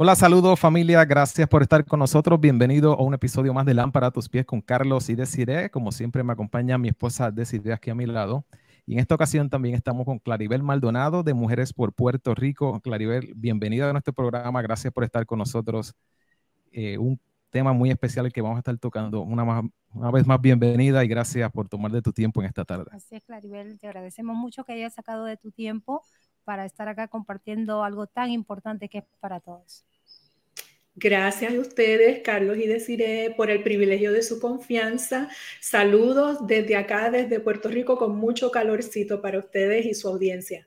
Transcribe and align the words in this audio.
Hola, 0.00 0.14
saludos 0.14 0.60
familia, 0.60 1.04
gracias 1.04 1.48
por 1.48 1.62
estar 1.62 1.84
con 1.84 1.98
nosotros. 1.98 2.38
Bienvenido 2.38 2.92
a 2.92 3.02
un 3.02 3.14
episodio 3.14 3.52
más 3.52 3.66
de 3.66 3.74
Lámpara 3.74 4.06
a 4.06 4.10
tus 4.12 4.28
pies 4.28 4.46
con 4.46 4.60
Carlos 4.60 5.08
y 5.10 5.16
Desiree. 5.16 5.70
Como 5.70 5.90
siempre 5.90 6.22
me 6.22 6.32
acompaña 6.32 6.78
mi 6.78 6.86
esposa 6.86 7.32
Desiree 7.32 7.72
aquí 7.72 7.90
a 7.90 7.96
mi 7.96 8.06
lado. 8.06 8.44
Y 8.86 8.92
en 8.92 9.00
esta 9.00 9.16
ocasión 9.16 9.50
también 9.50 9.74
estamos 9.74 10.04
con 10.04 10.20
Claribel 10.20 10.62
Maldonado 10.62 11.24
de 11.24 11.34
Mujeres 11.34 11.72
por 11.72 11.92
Puerto 11.92 12.32
Rico. 12.36 12.78
Claribel, 12.78 13.32
bienvenida 13.34 13.90
a 13.90 13.92
nuestro 13.92 14.12
programa. 14.12 14.62
Gracias 14.62 14.92
por 14.92 15.02
estar 15.02 15.26
con 15.26 15.40
nosotros. 15.40 15.96
Eh, 16.70 16.96
un 16.96 17.20
tema 17.50 17.72
muy 17.72 17.90
especial 17.90 18.32
que 18.32 18.40
vamos 18.40 18.54
a 18.54 18.60
estar 18.60 18.78
tocando. 18.78 19.22
Una, 19.22 19.68
una 19.94 20.10
vez 20.12 20.24
más, 20.24 20.40
bienvenida 20.40 21.04
y 21.04 21.08
gracias 21.08 21.50
por 21.50 21.68
tomar 21.68 21.90
de 21.90 22.02
tu 22.02 22.12
tiempo 22.12 22.40
en 22.40 22.46
esta 22.46 22.64
tarde. 22.64 22.84
Así 22.92 23.20
Claribel. 23.22 23.80
Te 23.80 23.88
agradecemos 23.88 24.36
mucho 24.36 24.62
que 24.62 24.74
hayas 24.74 24.94
sacado 24.94 25.24
de 25.24 25.36
tu 25.36 25.50
tiempo 25.50 26.04
para 26.48 26.64
estar 26.64 26.88
acá 26.88 27.08
compartiendo 27.08 27.84
algo 27.84 28.06
tan 28.06 28.30
importante 28.30 28.88
que 28.88 28.98
es 28.98 29.04
para 29.20 29.38
todos. 29.38 29.84
Gracias 30.94 31.52
a 31.52 31.60
ustedes, 31.60 32.22
Carlos 32.24 32.56
y 32.56 32.66
Desiree, 32.66 33.34
por 33.36 33.50
el 33.50 33.62
privilegio 33.62 34.14
de 34.14 34.22
su 34.22 34.40
confianza. 34.40 35.28
Saludos 35.60 36.46
desde 36.46 36.74
acá, 36.76 37.10
desde 37.10 37.38
Puerto 37.38 37.68
Rico, 37.68 37.98
con 37.98 38.16
mucho 38.16 38.50
calorcito 38.50 39.20
para 39.20 39.38
ustedes 39.38 39.84
y 39.84 39.92
su 39.92 40.08
audiencia. 40.08 40.66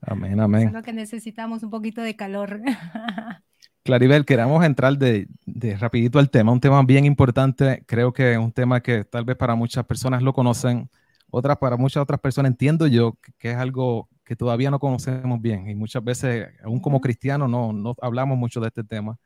Amén, 0.00 0.40
amén. 0.40 0.72
Lo 0.72 0.82
que 0.82 0.92
necesitamos, 0.92 1.62
un 1.62 1.70
poquito 1.70 2.00
de 2.00 2.16
calor. 2.16 2.60
Claribel, 3.84 4.24
queremos 4.24 4.64
entrar 4.64 4.98
de, 4.98 5.28
de, 5.44 5.76
rapidito 5.76 6.18
al 6.18 6.30
tema, 6.30 6.50
un 6.50 6.58
tema 6.58 6.82
bien 6.82 7.04
importante, 7.04 7.84
creo 7.86 8.12
que 8.12 8.32
es 8.32 8.38
un 8.38 8.50
tema 8.50 8.82
que 8.82 9.04
tal 9.04 9.24
vez 9.24 9.36
para 9.36 9.54
muchas 9.54 9.86
personas 9.86 10.20
lo 10.20 10.32
conocen, 10.32 10.90
otras 11.30 11.58
para 11.58 11.76
muchas 11.76 12.02
otras 12.02 12.18
personas 12.18 12.50
entiendo 12.50 12.88
yo 12.88 13.12
que, 13.22 13.32
que 13.38 13.50
es 13.52 13.56
algo 13.56 14.08
que 14.26 14.36
todavía 14.36 14.70
no 14.70 14.80
conocemos 14.80 15.40
bien 15.40 15.70
y 15.70 15.74
muchas 15.76 16.04
veces, 16.04 16.48
aún 16.64 16.80
como 16.80 17.00
cristianos, 17.00 17.48
no, 17.48 17.72
no 17.72 17.94
hablamos 18.02 18.36
mucho 18.38 18.60
de 18.60 18.68
este 18.68 18.84
tema, 18.84 19.18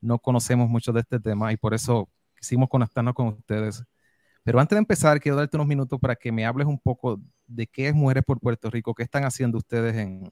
no 0.00 0.18
conocemos 0.20 0.68
mucho 0.70 0.92
de 0.92 1.00
este 1.00 1.20
tema 1.20 1.52
y 1.52 1.56
por 1.58 1.74
eso 1.74 2.08
quisimos 2.38 2.68
conectarnos 2.68 3.14
con 3.14 3.28
ustedes. 3.28 3.84
Pero 4.44 4.60
antes 4.60 4.76
de 4.76 4.80
empezar, 4.80 5.20
quiero 5.20 5.36
darte 5.36 5.56
unos 5.56 5.66
minutos 5.68 5.98
para 6.00 6.16
que 6.16 6.32
me 6.32 6.46
hables 6.46 6.66
un 6.68 6.78
poco 6.78 7.20
de 7.46 7.66
qué 7.66 7.88
es 7.88 7.94
Mujeres 7.94 8.24
por 8.24 8.40
Puerto 8.40 8.70
Rico, 8.70 8.94
qué 8.94 9.02
están 9.04 9.24
haciendo 9.24 9.58
ustedes 9.58 9.96
en, 9.96 10.30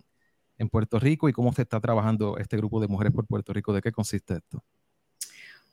en 0.58 0.68
Puerto 0.68 1.00
Rico 1.00 1.28
y 1.28 1.32
cómo 1.32 1.52
se 1.52 1.62
está 1.62 1.80
trabajando 1.80 2.38
este 2.38 2.56
grupo 2.56 2.80
de 2.80 2.88
Mujeres 2.88 3.12
por 3.12 3.26
Puerto 3.26 3.52
Rico, 3.52 3.72
de 3.72 3.82
qué 3.82 3.92
consiste 3.92 4.34
esto. 4.34 4.64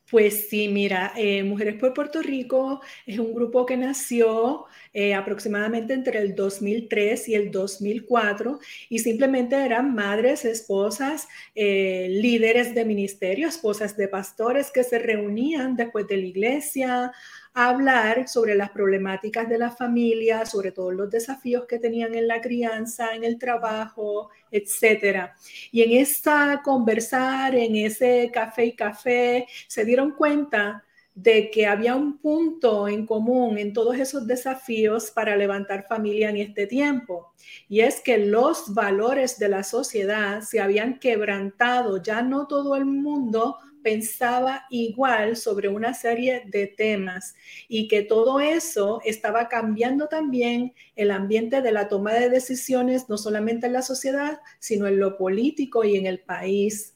Pues 0.10 0.50
sí, 0.50 0.68
mira, 0.70 1.14
eh, 1.16 1.44
Mujeres 1.44 1.76
por 1.76 1.94
Puerto 1.94 2.22
Rico 2.24 2.82
es 3.06 3.20
un 3.20 3.32
grupo 3.32 3.66
que 3.68 3.78
nació 3.78 4.66
eh, 4.92 5.14
aproximadamente 5.14 5.94
entre 5.94 6.18
el 6.20 6.34
2003 6.34 7.30
y 7.30 7.36
el 7.36 7.52
2004 7.52 8.60
y 8.90 9.00
simplemente 9.00 9.56
eran 9.64 9.94
madres, 9.94 10.46
esposas, 10.46 11.28
eh, 11.54 12.08
líderes 12.10 12.74
de 12.74 12.86
ministerio, 12.86 13.48
esposas 13.48 13.96
de 13.98 14.08
pastores 14.08 14.72
que 14.72 14.84
se 14.84 14.98
reunían 14.98 15.76
después 15.76 16.08
de 16.08 16.18
la 16.18 16.26
iglesia 16.26 17.12
hablar 17.54 18.28
sobre 18.28 18.56
las 18.56 18.70
problemáticas 18.72 19.50
de 19.50 19.58
la 19.58 19.72
familia, 19.72 20.46
sobre 20.46 20.72
todos 20.72 20.94
los 20.94 21.10
desafíos 21.10 21.66
que 21.66 21.80
tenían 21.80 22.16
en 22.16 22.28
la 22.28 22.42
crianza, 22.42 23.14
en 23.14 23.24
el 23.24 23.38
trabajo, 23.38 24.30
etcétera. 24.52 25.36
Y 25.72 25.82
en 25.82 25.92
esta 25.92 26.62
conversar, 26.64 27.56
en 27.56 27.76
ese 27.76 28.30
café 28.34 28.66
y 28.66 28.76
café, 28.76 29.48
se 29.68 29.86
dieron 29.86 30.12
cuenta 30.12 30.84
de 31.22 31.52
que 31.52 31.66
había 31.68 31.96
un 31.96 32.18
punto 32.18 32.88
en 32.88 33.06
común 33.06 33.58
en 33.58 33.74
todos 33.74 33.98
esos 33.98 34.26
desafíos 34.26 35.12
para 35.12 35.36
levantar 35.36 35.86
familia 35.86 36.30
en 36.30 36.38
este 36.38 36.66
tiempo. 36.66 37.34
Y 37.68 37.82
es 37.82 38.00
que 38.00 38.18
los 38.18 38.74
valores 38.74 39.38
de 39.38 39.50
la 39.50 39.64
sociedad 39.64 40.42
se 40.42 40.62
habían 40.62 40.98
quebrantado, 40.98 42.02
ya 42.02 42.22
no 42.22 42.48
todo 42.48 42.78
el 42.78 42.86
mundo 42.86 43.58
pensaba 43.84 44.66
igual 44.70 45.36
sobre 45.36 45.68
una 45.68 45.94
serie 45.94 46.44
de 46.46 46.68
temas 46.68 47.36
y 47.68 47.88
que 47.88 48.04
todo 48.04 48.40
eso 48.40 49.02
estaba 49.06 49.48
cambiando 49.48 50.08
también 50.08 50.74
el 50.96 51.12
ambiente 51.12 51.62
de 51.62 51.72
la 51.72 51.88
toma 51.88 52.14
de 52.14 52.30
decisiones, 52.30 53.10
no 53.10 53.18
solamente 53.18 53.68
en 53.68 53.74
la 53.74 53.82
sociedad, 53.82 54.40
sino 54.60 54.88
en 54.88 55.00
lo 55.00 55.18
político 55.18 55.84
y 55.84 55.98
en 55.98 56.06
el 56.06 56.20
país. 56.20 56.96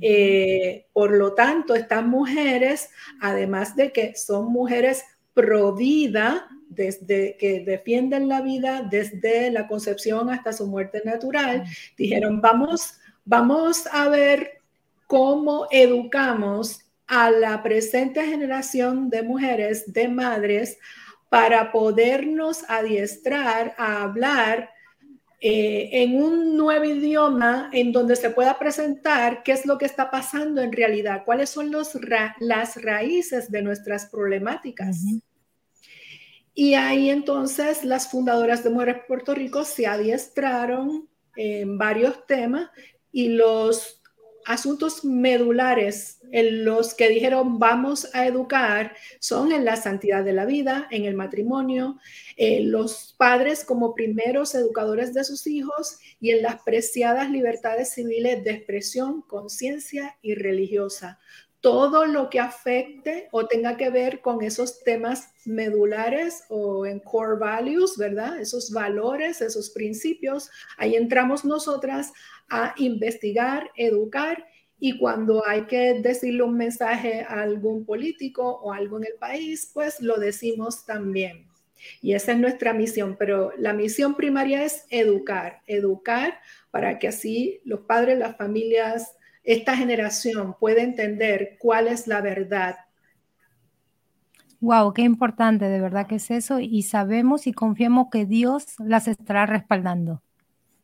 Eh, 0.00 0.86
por 0.92 1.12
lo 1.12 1.34
tanto, 1.34 1.74
estas 1.74 2.04
mujeres, 2.04 2.90
además 3.20 3.76
de 3.76 3.92
que 3.92 4.14
son 4.14 4.52
mujeres 4.52 5.04
pro 5.34 5.74
vida, 5.74 6.48
desde 6.68 7.36
que 7.38 7.60
defienden 7.60 8.28
la 8.28 8.42
vida 8.42 8.86
desde 8.90 9.50
la 9.50 9.66
concepción 9.66 10.30
hasta 10.30 10.52
su 10.52 10.66
muerte 10.66 11.02
natural, 11.04 11.64
dijeron, 11.96 12.40
vamos, 12.40 12.94
vamos 13.24 13.86
a 13.90 14.08
ver 14.08 14.57
cómo 15.08 15.66
educamos 15.70 16.80
a 17.08 17.30
la 17.30 17.62
presente 17.62 18.24
generación 18.24 19.08
de 19.08 19.22
mujeres, 19.22 19.90
de 19.92 20.06
madres, 20.06 20.78
para 21.30 21.72
podernos 21.72 22.64
adiestrar 22.68 23.74
a 23.78 24.02
hablar 24.02 24.70
eh, 25.40 25.88
en 25.92 26.22
un 26.22 26.56
nuevo 26.56 26.84
idioma 26.84 27.70
en 27.72 27.90
donde 27.90 28.16
se 28.16 28.30
pueda 28.30 28.58
presentar 28.58 29.42
qué 29.42 29.52
es 29.52 29.64
lo 29.64 29.78
que 29.78 29.86
está 29.86 30.10
pasando 30.10 30.60
en 30.60 30.72
realidad, 30.72 31.22
cuáles 31.24 31.50
son 31.50 31.70
los 31.70 31.98
las 32.40 32.82
raíces 32.82 33.50
de 33.50 33.62
nuestras 33.62 34.06
problemáticas. 34.06 34.98
Y 36.54 36.74
ahí 36.74 37.08
entonces 37.08 37.84
las 37.84 38.10
fundadoras 38.10 38.62
de 38.62 38.70
Mujeres 38.70 39.02
Puerto 39.06 39.34
Rico 39.34 39.64
se 39.64 39.86
adiestraron 39.86 41.08
en 41.36 41.78
varios 41.78 42.26
temas 42.26 42.68
y 43.12 43.28
los 43.28 43.97
asuntos 44.48 45.04
medulares 45.04 46.20
en 46.32 46.64
los 46.64 46.94
que 46.94 47.10
dijeron 47.10 47.58
vamos 47.58 48.08
a 48.14 48.26
educar 48.26 48.96
son 49.20 49.52
en 49.52 49.66
la 49.66 49.76
santidad 49.76 50.24
de 50.24 50.32
la 50.32 50.46
vida, 50.46 50.88
en 50.90 51.04
el 51.04 51.14
matrimonio, 51.14 51.98
en 52.38 52.72
los 52.72 53.14
padres 53.18 53.62
como 53.62 53.94
primeros 53.94 54.54
educadores 54.54 55.12
de 55.12 55.24
sus 55.24 55.46
hijos 55.46 55.98
y 56.18 56.30
en 56.30 56.40
las 56.40 56.62
preciadas 56.62 57.30
libertades 57.30 57.92
civiles 57.92 58.42
de 58.42 58.52
expresión, 58.52 59.20
conciencia 59.20 60.16
y 60.22 60.34
religiosa. 60.34 61.18
Todo 61.60 62.06
lo 62.06 62.30
que 62.30 62.38
afecte 62.38 63.28
o 63.32 63.46
tenga 63.46 63.76
que 63.76 63.90
ver 63.90 64.20
con 64.20 64.42
esos 64.42 64.84
temas 64.84 65.32
medulares 65.44 66.44
o 66.48 66.86
en 66.86 67.00
core 67.00 67.38
values, 67.38 67.96
¿verdad? 67.96 68.40
Esos 68.40 68.70
valores, 68.70 69.40
esos 69.40 69.70
principios, 69.70 70.50
ahí 70.76 70.94
entramos 70.94 71.44
nosotras 71.44 72.12
a 72.48 72.74
investigar, 72.76 73.70
educar 73.76 74.46
y 74.80 74.98
cuando 74.98 75.44
hay 75.46 75.66
que 75.66 76.00
decirle 76.00 76.44
un 76.44 76.56
mensaje 76.56 77.22
a 77.22 77.42
algún 77.42 77.84
político 77.84 78.48
o 78.48 78.72
algo 78.72 78.98
en 78.98 79.06
el 79.06 79.14
país, 79.18 79.70
pues 79.74 80.00
lo 80.00 80.18
decimos 80.18 80.86
también. 80.86 81.48
Y 82.00 82.14
esa 82.14 82.32
es 82.32 82.38
nuestra 82.38 82.72
misión, 82.72 83.16
pero 83.18 83.52
la 83.58 83.72
misión 83.72 84.14
primaria 84.14 84.64
es 84.64 84.84
educar, 84.90 85.62
educar 85.66 86.38
para 86.70 86.98
que 86.98 87.08
así 87.08 87.60
los 87.64 87.80
padres, 87.80 88.18
las 88.18 88.36
familias, 88.36 89.16
esta 89.44 89.76
generación 89.76 90.54
pueda 90.58 90.82
entender 90.82 91.56
cuál 91.58 91.88
es 91.88 92.06
la 92.06 92.20
verdad. 92.20 92.76
Wow, 94.60 94.92
qué 94.92 95.02
importante, 95.02 95.66
de 95.66 95.80
verdad 95.80 96.06
que 96.06 96.16
es 96.16 96.30
eso, 96.30 96.58
y 96.58 96.82
sabemos 96.82 97.46
y 97.46 97.52
confiamos 97.52 98.08
que 98.10 98.26
Dios 98.26 98.64
las 98.78 99.06
estará 99.06 99.46
respaldando. 99.46 100.22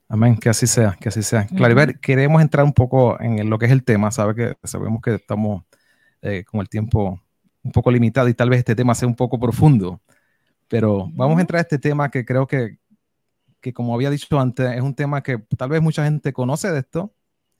Amén, 0.09 0.37
que 0.37 0.49
así 0.49 0.67
sea, 0.67 0.97
que 1.01 1.09
así 1.09 1.23
sea. 1.23 1.47
Claribel, 1.47 1.99
queremos 1.99 2.41
entrar 2.41 2.65
un 2.65 2.73
poco 2.73 3.21
en 3.21 3.51
lo 3.51 3.59
que 3.59 3.67
es 3.67 3.73
el 3.73 3.83
tema, 3.83 4.11
sabe 4.11 4.35
que 4.35 4.57
sabemos 4.63 5.03
que 5.03 5.15
estamos 5.15 5.65
eh, 6.23 6.45
con 6.45 6.61
el 6.61 6.69
tiempo 6.69 7.21
un 7.63 7.73
poco 7.73 7.91
limitado 7.91 8.29
y 8.29 8.35
tal 8.35 8.51
vez 8.51 8.61
este 8.61 8.77
tema 8.77 8.95
sea 8.95 9.09
un 9.09 9.17
poco 9.17 9.41
profundo, 9.41 10.01
pero 10.69 11.09
vamos 11.15 11.39
a 11.39 11.41
entrar 11.41 11.59
a 11.59 11.63
este 11.63 11.79
tema 11.79 12.11
que 12.11 12.25
creo 12.25 12.47
que, 12.47 12.79
que, 13.61 13.73
como 13.73 13.95
había 13.95 14.11
dicho 14.11 14.39
antes, 14.39 14.71
es 14.73 14.83
un 14.83 14.95
tema 14.95 15.23
que 15.23 15.39
tal 15.57 15.71
vez 15.71 15.83
mucha 15.83 16.05
gente 16.05 16.33
conoce 16.33 16.71
de 16.71 16.81
esto, 16.81 17.13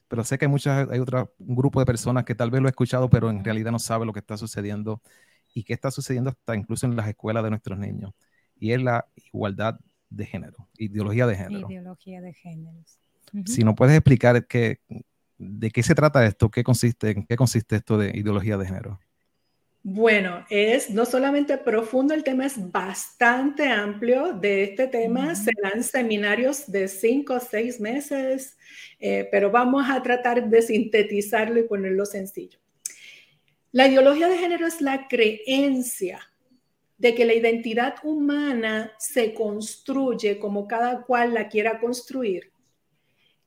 pero 0.07 0.23
sé 0.23 0.37
que 0.37 0.45
hay, 0.45 0.51
muchas, 0.51 0.89
hay 0.89 0.99
otro 0.99 1.33
grupo 1.39 1.79
de 1.79 1.85
personas 1.85 2.25
que 2.25 2.35
tal 2.35 2.51
vez 2.51 2.61
lo 2.61 2.67
ha 2.67 2.69
escuchado, 2.69 3.09
pero 3.09 3.29
en 3.29 3.43
realidad 3.43 3.71
no 3.71 3.79
sabe 3.79 4.05
lo 4.05 4.13
que 4.13 4.19
está 4.19 4.37
sucediendo 4.37 5.01
y 5.53 5.63
qué 5.63 5.73
está 5.73 5.91
sucediendo 5.91 6.29
hasta 6.29 6.55
incluso 6.55 6.85
en 6.85 6.95
las 6.95 7.07
escuelas 7.07 7.43
de 7.43 7.49
nuestros 7.49 7.77
niños, 7.77 8.13
y 8.57 8.71
es 8.71 8.81
la 8.81 9.07
igualdad 9.15 9.79
de 10.09 10.25
género, 10.25 10.67
ideología 10.77 11.27
de 11.27 11.35
género. 11.35 11.69
Ideología 11.69 12.21
de 12.21 12.33
género. 12.33 12.83
Si 13.45 13.63
no 13.63 13.75
puedes 13.75 13.95
explicar 13.95 14.45
qué, 14.47 14.79
de 15.37 15.71
qué 15.71 15.83
se 15.83 15.95
trata 15.95 16.25
esto, 16.25 16.49
qué 16.49 16.63
consiste, 16.63 17.11
en 17.11 17.25
qué 17.25 17.35
consiste 17.35 17.75
esto 17.77 17.97
de 17.97 18.11
ideología 18.17 18.57
de 18.57 18.65
género. 18.65 18.99
Bueno, 19.87 20.43
es 20.49 20.89
no 20.89 21.05
solamente 21.05 21.59
profundo, 21.59 22.15
el 22.15 22.23
tema 22.23 22.47
es 22.47 22.71
bastante 22.71 23.67
amplio. 23.67 24.33
De 24.33 24.63
este 24.63 24.87
tema 24.87 25.35
se 25.35 25.51
dan 25.61 25.83
seminarios 25.83 26.65
de 26.71 26.87
cinco 26.87 27.35
o 27.35 27.39
seis 27.39 27.79
meses, 27.79 28.57
eh, 28.99 29.29
pero 29.29 29.51
vamos 29.51 29.85
a 29.87 30.01
tratar 30.01 30.49
de 30.49 30.63
sintetizarlo 30.63 31.59
y 31.59 31.67
ponerlo 31.67 32.03
sencillo. 32.07 32.57
La 33.71 33.87
ideología 33.87 34.27
de 34.27 34.39
género 34.39 34.65
es 34.65 34.81
la 34.81 35.07
creencia 35.07 36.19
de 36.97 37.13
que 37.13 37.25
la 37.25 37.35
identidad 37.35 37.97
humana 38.01 38.91
se 38.97 39.35
construye 39.35 40.39
como 40.39 40.67
cada 40.67 41.03
cual 41.03 41.35
la 41.35 41.47
quiera 41.47 41.79
construir 41.79 42.51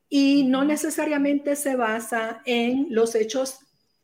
y 0.08 0.44
no 0.44 0.62
necesariamente 0.62 1.56
se 1.56 1.75
basa 1.75 2.43
en 2.46 2.87
los 2.91 3.17
hechos 3.17 3.58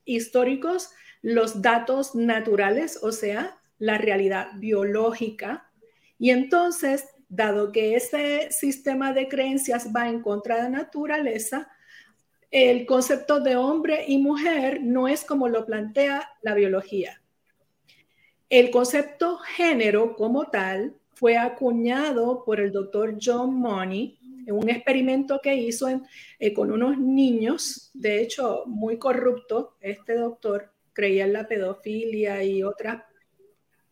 históricos, 0.04 0.90
los 1.24 1.62
datos 1.62 2.14
naturales, 2.14 2.98
o 3.02 3.10
sea, 3.10 3.58
la 3.78 3.96
realidad 3.96 4.48
biológica. 4.56 5.70
Y 6.18 6.28
entonces, 6.28 7.06
dado 7.30 7.72
que 7.72 7.96
ese 7.96 8.50
sistema 8.50 9.14
de 9.14 9.26
creencias 9.26 9.88
va 9.90 10.10
en 10.10 10.20
contra 10.20 10.56
de 10.56 10.62
la 10.64 10.68
naturaleza, 10.68 11.70
el 12.50 12.84
concepto 12.84 13.40
de 13.40 13.56
hombre 13.56 14.04
y 14.06 14.18
mujer 14.18 14.82
no 14.82 15.08
es 15.08 15.24
como 15.24 15.48
lo 15.48 15.64
plantea 15.64 16.28
la 16.42 16.52
biología. 16.52 17.22
El 18.50 18.70
concepto 18.70 19.38
género 19.38 20.16
como 20.16 20.50
tal 20.50 20.94
fue 21.14 21.38
acuñado 21.38 22.44
por 22.44 22.60
el 22.60 22.70
doctor 22.70 23.16
John 23.18 23.54
Money 23.54 24.18
en 24.46 24.54
un 24.54 24.68
experimento 24.68 25.40
que 25.42 25.54
hizo 25.54 25.88
eh, 26.38 26.52
con 26.52 26.70
unos 26.70 26.98
niños, 26.98 27.90
de 27.94 28.20
hecho 28.20 28.64
muy 28.66 28.98
corrupto, 28.98 29.78
este 29.80 30.16
doctor 30.16 30.73
creía 30.94 31.24
en 31.24 31.32
la 31.34 31.46
pedofilia 31.46 32.42
y 32.42 32.62
otras 32.62 33.02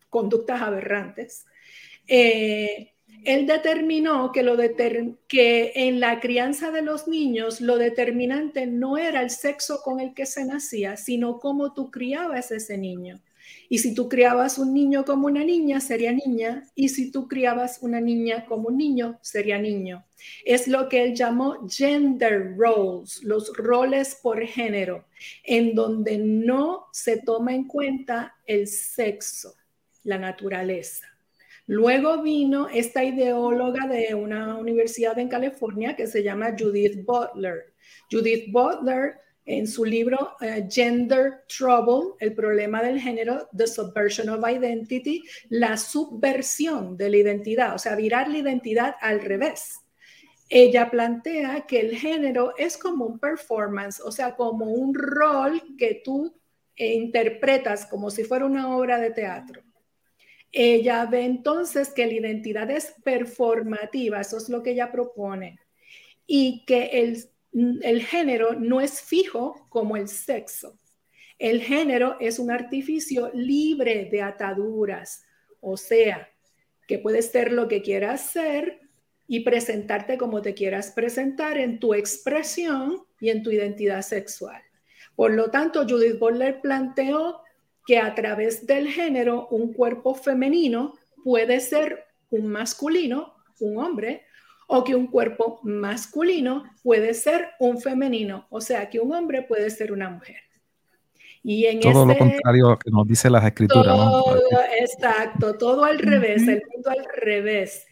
conductas 0.08 0.62
aberrantes. 0.62 1.44
Eh, 2.06 2.92
él 3.24 3.46
determinó 3.46 4.32
que, 4.32 4.42
lo 4.42 4.56
que 5.28 5.72
en 5.74 6.00
la 6.00 6.18
crianza 6.20 6.70
de 6.70 6.82
los 6.82 7.06
niños 7.06 7.60
lo 7.60 7.78
determinante 7.78 8.66
no 8.66 8.98
era 8.98 9.20
el 9.22 9.30
sexo 9.30 9.80
con 9.82 10.00
el 10.00 10.14
que 10.14 10.26
se 10.26 10.44
nacía, 10.44 10.96
sino 10.96 11.38
cómo 11.38 11.72
tú 11.72 11.90
criabas 11.90 12.50
ese 12.50 12.78
niño. 12.78 13.20
Y 13.68 13.78
si 13.78 13.94
tú 13.94 14.08
criabas 14.08 14.58
un 14.58 14.74
niño 14.74 15.04
como 15.04 15.26
una 15.26 15.44
niña, 15.44 15.80
sería 15.80 16.12
niña. 16.12 16.64
Y 16.74 16.88
si 16.90 17.10
tú 17.10 17.28
criabas 17.28 17.78
una 17.82 18.00
niña 18.00 18.44
como 18.46 18.68
un 18.68 18.76
niño, 18.76 19.18
sería 19.22 19.58
niño. 19.58 20.04
Es 20.44 20.68
lo 20.68 20.88
que 20.88 21.02
él 21.02 21.14
llamó 21.14 21.66
gender 21.68 22.56
roles, 22.56 23.22
los 23.22 23.52
roles 23.56 24.18
por 24.22 24.44
género, 24.44 25.06
en 25.44 25.74
donde 25.74 26.18
no 26.18 26.86
se 26.92 27.18
toma 27.18 27.54
en 27.54 27.64
cuenta 27.66 28.34
el 28.46 28.66
sexo, 28.66 29.54
la 30.04 30.18
naturaleza. 30.18 31.06
Luego 31.66 32.22
vino 32.22 32.68
esta 32.68 33.04
ideóloga 33.04 33.86
de 33.86 34.14
una 34.14 34.56
universidad 34.56 35.18
en 35.18 35.28
California 35.28 35.94
que 35.96 36.06
se 36.06 36.22
llama 36.22 36.54
Judith 36.58 37.04
Butler. 37.04 37.72
Judith 38.10 38.52
Butler 38.52 39.14
en 39.44 39.66
su 39.66 39.84
libro 39.84 40.36
eh, 40.40 40.66
Gender 40.70 41.44
Trouble, 41.48 42.14
el 42.20 42.34
problema 42.34 42.82
del 42.82 43.00
género, 43.00 43.48
The 43.56 43.66
Subversion 43.66 44.28
of 44.28 44.48
Identity, 44.48 45.22
la 45.48 45.76
subversión 45.76 46.96
de 46.96 47.10
la 47.10 47.16
identidad, 47.16 47.74
o 47.74 47.78
sea, 47.78 47.96
virar 47.96 48.28
la 48.28 48.38
identidad 48.38 48.96
al 49.00 49.20
revés. 49.20 49.80
Ella 50.48 50.90
plantea 50.90 51.66
que 51.66 51.80
el 51.80 51.96
género 51.96 52.54
es 52.56 52.76
como 52.76 53.06
un 53.06 53.18
performance, 53.18 54.00
o 54.00 54.12
sea, 54.12 54.36
como 54.36 54.66
un 54.66 54.94
rol 54.94 55.62
que 55.78 56.02
tú 56.04 56.38
interpretas 56.76 57.86
como 57.86 58.10
si 58.10 58.24
fuera 58.24 58.44
una 58.44 58.76
obra 58.76 58.98
de 58.98 59.10
teatro. 59.10 59.62
Ella 60.50 61.06
ve 61.06 61.24
entonces 61.24 61.90
que 61.90 62.06
la 62.06 62.12
identidad 62.12 62.70
es 62.70 62.94
performativa, 63.02 64.20
eso 64.20 64.36
es 64.36 64.48
lo 64.50 64.62
que 64.62 64.72
ella 64.72 64.92
propone, 64.92 65.58
y 66.26 66.64
que 66.66 66.84
el 66.92 67.31
el 67.52 68.02
género 68.02 68.54
no 68.54 68.80
es 68.80 69.00
fijo 69.00 69.66
como 69.68 69.96
el 69.96 70.08
sexo. 70.08 70.78
El 71.38 71.60
género 71.60 72.16
es 72.20 72.38
un 72.38 72.50
artificio 72.50 73.30
libre 73.34 74.08
de 74.10 74.22
ataduras, 74.22 75.24
o 75.60 75.76
sea, 75.76 76.28
que 76.86 76.98
puedes 76.98 77.30
ser 77.30 77.52
lo 77.52 77.68
que 77.68 77.82
quieras 77.82 78.20
ser 78.30 78.80
y 79.26 79.40
presentarte 79.40 80.18
como 80.18 80.42
te 80.42 80.54
quieras 80.54 80.90
presentar 80.90 81.58
en 81.58 81.78
tu 81.78 81.94
expresión 81.94 83.02
y 83.20 83.30
en 83.30 83.42
tu 83.42 83.50
identidad 83.50 84.02
sexual. 84.02 84.62
Por 85.16 85.32
lo 85.32 85.50
tanto, 85.50 85.86
Judith 85.88 86.18
Butler 86.18 86.60
planteó 86.60 87.40
que 87.86 87.98
a 87.98 88.14
través 88.14 88.66
del 88.66 88.88
género 88.88 89.48
un 89.48 89.72
cuerpo 89.72 90.14
femenino 90.14 90.94
puede 91.24 91.60
ser 91.60 92.04
un 92.30 92.48
masculino, 92.48 93.34
un 93.60 93.78
hombre, 93.78 94.24
o 94.74 94.84
que 94.84 94.94
un 94.94 95.06
cuerpo 95.06 95.60
masculino 95.64 96.64
puede 96.82 97.12
ser 97.12 97.50
un 97.58 97.78
femenino, 97.78 98.46
o 98.48 98.62
sea, 98.62 98.88
que 98.88 99.00
un 99.00 99.12
hombre 99.12 99.42
puede 99.42 99.68
ser 99.68 99.92
una 99.92 100.08
mujer. 100.08 100.38
Y 101.42 101.66
en 101.66 101.80
todo 101.80 102.06
lo 102.06 102.16
contrario 102.16 102.78
que 102.82 102.90
nos 102.90 103.06
dice 103.06 103.28
las 103.28 103.44
escrituras. 103.44 103.98
Exacto, 104.80 105.58
todo 105.58 105.84
al 105.84 105.98
revés, 105.98 106.48
el 106.48 106.62
mundo 106.72 106.88
al 106.88 107.04
revés. 107.14 107.86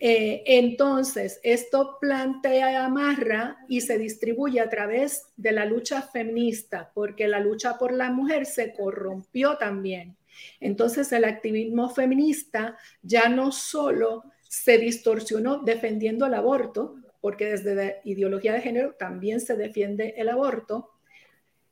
Eh, 0.00 0.42
entonces, 0.46 1.38
esto 1.44 1.98
plantea 2.00 2.72
y 2.72 2.74
amarra 2.74 3.58
y 3.68 3.82
se 3.82 3.96
distribuye 3.96 4.58
a 4.58 4.68
través 4.68 5.26
de 5.36 5.52
la 5.52 5.64
lucha 5.64 6.02
feminista, 6.02 6.90
porque 6.94 7.28
la 7.28 7.38
lucha 7.38 7.78
por 7.78 7.92
la 7.92 8.10
mujer 8.10 8.44
se 8.44 8.72
corrompió 8.72 9.56
también. 9.56 10.16
Entonces, 10.58 11.12
el 11.12 11.24
activismo 11.26 11.90
feminista 11.90 12.76
ya 13.02 13.28
no 13.28 13.52
solo 13.52 14.24
se 14.54 14.78
distorsionó 14.78 15.58
defendiendo 15.58 16.26
el 16.26 16.34
aborto, 16.34 16.94
porque 17.20 17.46
desde 17.46 17.74
la 17.74 17.94
ideología 18.04 18.52
de 18.52 18.60
género 18.60 18.94
también 18.96 19.40
se 19.40 19.56
defiende 19.56 20.14
el 20.16 20.28
aborto, 20.28 20.92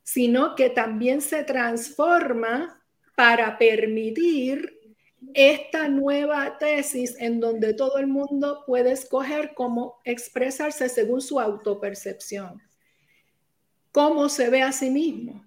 sino 0.03 0.57
que 0.57 0.69
también 0.69 1.21
se 1.21 1.45
transforma 1.45 2.83
para 3.15 3.57
permitir 3.57 4.81
esta 5.33 5.87
nueva 5.87 6.59
tesis 6.59 7.15
en 7.21 7.39
donde 7.39 7.73
todo 7.73 7.99
el 7.99 8.09
mundo 8.09 8.65
puede 8.67 8.91
escoger 8.91 9.55
cómo 9.55 10.01
expresarse 10.05 10.89
según 10.89 11.21
su 11.21 11.39
autopercepción, 11.39 12.61
cómo 13.93 14.29
se 14.29 14.51
ve 14.51 14.63
a 14.63 14.73
sí 14.73 14.91
mismo. 14.91 15.45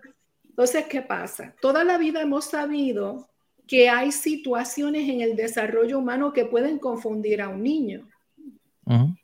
Entonces, 0.47 0.85
¿qué 0.85 1.01
pasa? 1.01 1.53
Toda 1.61 1.83
la 1.83 1.97
vida 1.97 2.21
hemos 2.21 2.45
sabido 2.45 3.29
que 3.67 3.89
hay 3.89 4.12
situaciones 4.12 5.09
en 5.09 5.21
el 5.21 5.35
desarrollo 5.35 6.00
humano 6.00 6.33
que 6.33 6.45
pueden 6.45 6.79
confundir 6.79 7.41
a 7.41 7.50
un 7.50 7.63
niño. 7.63 8.09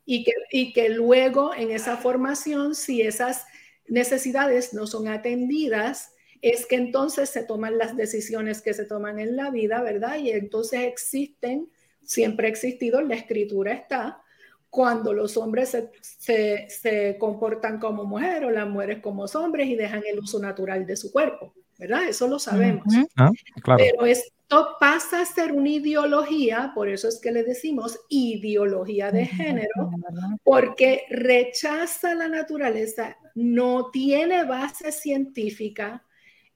y, 0.05 0.23
que, 0.23 0.33
y 0.51 0.73
que 0.73 0.89
luego 0.89 1.53
en 1.53 1.69
esa 1.69 1.95
formación, 1.95 2.73
si 2.73 3.01
esas 3.01 3.45
necesidades 3.87 4.73
no 4.73 4.87
son 4.87 5.07
atendidas, 5.07 6.15
es 6.41 6.65
que 6.65 6.75
entonces 6.75 7.29
se 7.29 7.43
toman 7.43 7.77
las 7.77 7.95
decisiones 7.95 8.61
que 8.61 8.73
se 8.73 8.85
toman 8.85 9.19
en 9.19 9.35
la 9.35 9.51
vida, 9.51 9.81
¿verdad? 9.83 10.17
Y 10.17 10.31
entonces 10.31 10.81
existen, 10.81 11.69
siempre 12.03 12.47
ha 12.47 12.49
existido, 12.49 13.01
la 13.01 13.15
escritura 13.15 13.73
está, 13.73 14.23
cuando 14.71 15.13
los 15.13 15.37
hombres 15.37 15.69
se, 15.69 15.91
se, 16.01 16.67
se 16.69 17.17
comportan 17.19 17.79
como 17.79 18.05
mujeres 18.05 18.45
o 18.45 18.51
las 18.51 18.67
mujeres 18.67 18.99
como 19.01 19.25
hombres 19.25 19.67
y 19.67 19.75
dejan 19.75 20.01
el 20.07 20.17
uso 20.17 20.39
natural 20.39 20.87
de 20.87 20.95
su 20.95 21.11
cuerpo. 21.11 21.53
¿verdad? 21.81 22.07
Eso 22.07 22.27
lo 22.27 22.37
sabemos. 22.37 22.85
Ah, 23.17 23.31
Pero 23.75 24.05
esto 24.05 24.67
pasa 24.79 25.21
a 25.21 25.25
ser 25.25 25.51
una 25.51 25.69
ideología, 25.69 26.71
por 26.75 26.87
eso 26.87 27.07
es 27.07 27.19
que 27.19 27.31
le 27.31 27.43
decimos 27.43 27.99
ideología 28.07 29.09
de 29.09 29.25
género, 29.25 29.89
porque 30.43 31.05
rechaza 31.09 32.13
la 32.13 32.27
naturaleza, 32.27 33.17
no 33.33 33.89
tiene 33.89 34.45
base 34.45 34.91
científica, 34.91 36.03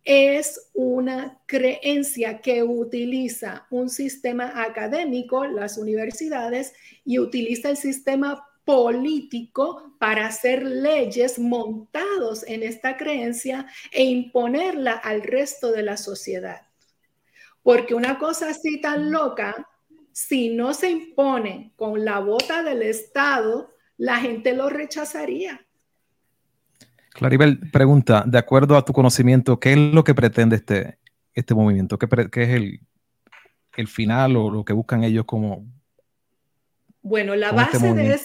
es 0.05 0.69
una 0.75 1.41
creencia 1.47 2.39
que 2.39 2.63
utiliza 2.63 3.65
un 3.71 3.89
sistema 3.89 4.63
académico, 4.63 5.45
las 5.45 5.77
universidades, 5.77 6.73
y 7.03 7.17
utiliza 7.17 7.71
el 7.71 7.77
sistema 7.77 8.47
político 8.65 9.95
para 9.99 10.27
hacer 10.27 10.63
leyes 10.63 11.39
montados 11.39 12.43
en 12.47 12.63
esta 12.63 12.97
creencia 12.97 13.67
e 13.91 14.03
imponerla 14.03 14.93
al 14.93 15.23
resto 15.23 15.71
de 15.71 15.83
la 15.83 15.97
sociedad. 15.97 16.61
Porque 17.63 17.95
una 17.95 18.19
cosa 18.19 18.49
así 18.49 18.79
tan 18.79 19.11
loca, 19.11 19.67
si 20.11 20.49
no 20.49 20.73
se 20.73 20.91
impone 20.91 21.73
con 21.75 22.05
la 22.05 22.19
bota 22.19 22.61
del 22.61 22.83
Estado, 22.83 23.73
la 23.97 24.17
gente 24.17 24.53
lo 24.53 24.69
rechazaría. 24.69 25.64
Claribel, 27.15 27.71
pregunta, 27.71 28.25
de 28.27 28.37
acuerdo 28.37 28.75
a 28.75 28.83
tu 28.83 28.91
conocimiento, 28.91 29.57
¿qué 29.57 29.71
es 29.71 29.77
lo 29.77 30.03
que 30.03 30.13
pretende 30.13 30.57
este, 30.57 30.99
este 31.33 31.55
movimiento? 31.55 31.97
¿Qué, 31.97 32.07
es 32.43 32.49
el, 32.49 32.81
el, 33.77 33.87
final 33.87 34.35
o 34.35 34.51
lo 34.51 34.65
que 34.65 34.73
buscan 34.73 35.05
ellos 35.05 35.23
como... 35.23 35.65
Bueno, 37.01 37.33
la 37.37 37.47
este 37.47 37.55
base 37.55 37.93
de 37.93 38.19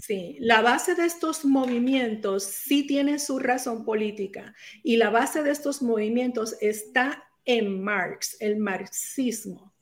Sí. 0.00 0.38
la 0.40 0.62
base 0.62 0.94
de 0.94 1.04
estos 1.04 1.44
movimientos 1.44 2.44
sí 2.44 2.86
tiene 2.86 3.18
su 3.18 3.38
razón 3.38 3.84
política 3.84 4.54
y 4.82 4.96
la 4.96 5.10
base 5.10 5.42
de 5.42 5.50
estos 5.50 5.82
movimientos 5.82 6.56
está 6.62 7.22
en 7.44 7.84
Marx, 7.84 8.38
el 8.40 8.56
marxismo, 8.56 9.74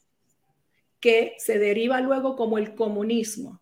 que 0.98 1.36
se 1.38 1.60
deriva 1.60 2.00
luego 2.00 2.34
como 2.34 2.58
el 2.58 2.74
comunismo. 2.74 3.60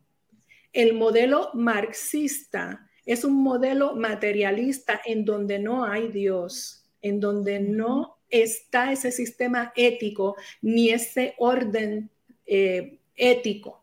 El 0.73 0.95
modelo 0.95 1.51
marxista 1.53 2.88
es 3.09 3.25
un 3.25 3.43
modelo 3.43 3.97
materialista 3.97 5.01
en 5.05 5.25
donde 5.25 5.59
no 5.59 5.85
hay 5.85 6.09
Dios, 6.09 6.87
en 7.01 7.21
donde 7.21 7.59
no 7.59 8.19
está 8.29 8.93
ese 8.93 9.11
sistema 9.11 9.73
ético 9.77 10.37
ni 10.61 10.91
ese 10.91 11.35
orden 11.39 12.11
eh, 12.45 12.99
ético 13.17 13.83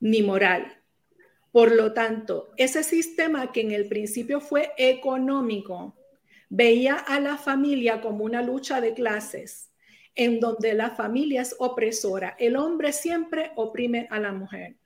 ni 0.00 0.22
moral 0.22 0.82
Por 1.50 1.72
lo 1.72 1.92
tanto, 1.94 2.52
ese 2.56 2.84
sistema 2.84 3.52
que 3.52 3.62
en 3.62 3.72
el 3.72 3.88
principio 3.88 4.40
fue 4.40 4.72
económico, 4.76 5.96
veía 6.50 6.96
a 6.96 7.20
la 7.20 7.38
familia 7.38 8.00
como 8.02 8.24
una 8.24 8.42
lucha 8.42 8.80
de 8.80 8.92
clases, 8.92 9.70
en 10.14 10.40
donde 10.40 10.74
la 10.74 10.90
familia 10.90 11.42
es 11.42 11.56
opresora. 11.58 12.36
El 12.38 12.56
hombre 12.56 12.92
siempre 12.92 13.52
oprime 13.56 14.06
a 14.10 14.20
la 14.20 14.32
mujer. 14.32 14.76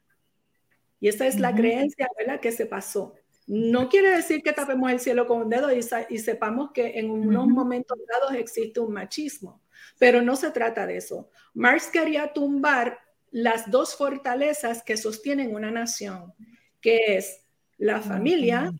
Y 1.00 1.08
esa 1.08 1.26
es 1.26 1.38
la 1.38 1.54
creencia 1.54 2.08
¿verdad? 2.16 2.40
que 2.40 2.52
se 2.52 2.66
pasó. 2.66 3.14
No 3.46 3.88
quiere 3.88 4.10
decir 4.10 4.42
que 4.42 4.52
tapemos 4.52 4.90
el 4.90 5.00
cielo 5.00 5.26
con 5.26 5.42
un 5.42 5.50
dedo 5.50 5.68
y, 5.70 5.82
sepamos 6.18 6.70
que 6.72 6.98
en 6.98 7.10
unos 7.10 7.46
momentos 7.48 7.98
dados 8.08 8.34
existe 8.34 8.80
un 8.80 8.92
machismo, 8.92 9.60
pero 9.98 10.22
no 10.22 10.34
se 10.34 10.50
trata 10.50 10.86
de 10.86 10.96
eso. 10.96 11.28
Marx 11.52 11.88
quería 11.88 12.32
tumbar 12.32 12.98
las 13.30 13.70
dos 13.70 13.96
fortalezas 13.96 14.82
que 14.82 14.96
sostienen 14.96 15.54
una 15.54 15.70
nación, 15.70 16.32
que 16.80 17.16
es 17.16 17.44
la 17.76 18.00
familia 18.00 18.72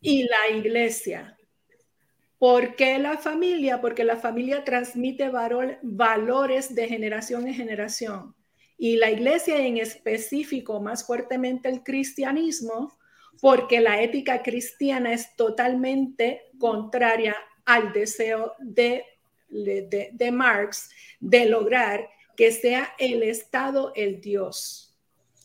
y 0.00 0.24
la 0.24 0.56
iglesia. 0.56 1.36
¿Por 2.38 2.76
qué 2.76 2.98
la 2.98 3.16
familia? 3.18 3.80
Porque 3.80 4.04
la 4.04 4.16
familia 4.16 4.64
transmite 4.64 5.30
valores 5.82 6.74
de 6.74 6.88
generación 6.88 7.48
en 7.48 7.54
generación. 7.54 8.34
Y 8.76 8.96
la 8.96 9.10
iglesia 9.10 9.64
en 9.64 9.78
específico, 9.78 10.80
más 10.80 11.06
fuertemente 11.06 11.68
el 11.68 11.82
cristianismo, 11.82 12.98
porque 13.40 13.80
la 13.80 14.00
ética 14.02 14.42
cristiana 14.42 15.12
es 15.12 15.34
totalmente 15.36 16.42
contraria 16.58 17.36
al 17.64 17.92
deseo 17.92 18.54
de, 18.58 19.04
de, 19.48 20.30
Marx 20.32 20.90
de 21.20 21.46
lograr 21.46 22.08
que 22.36 22.52
sea 22.52 22.94
el 22.98 23.22
Estado 23.22 23.92
el 23.94 24.20
Dios, 24.20 24.96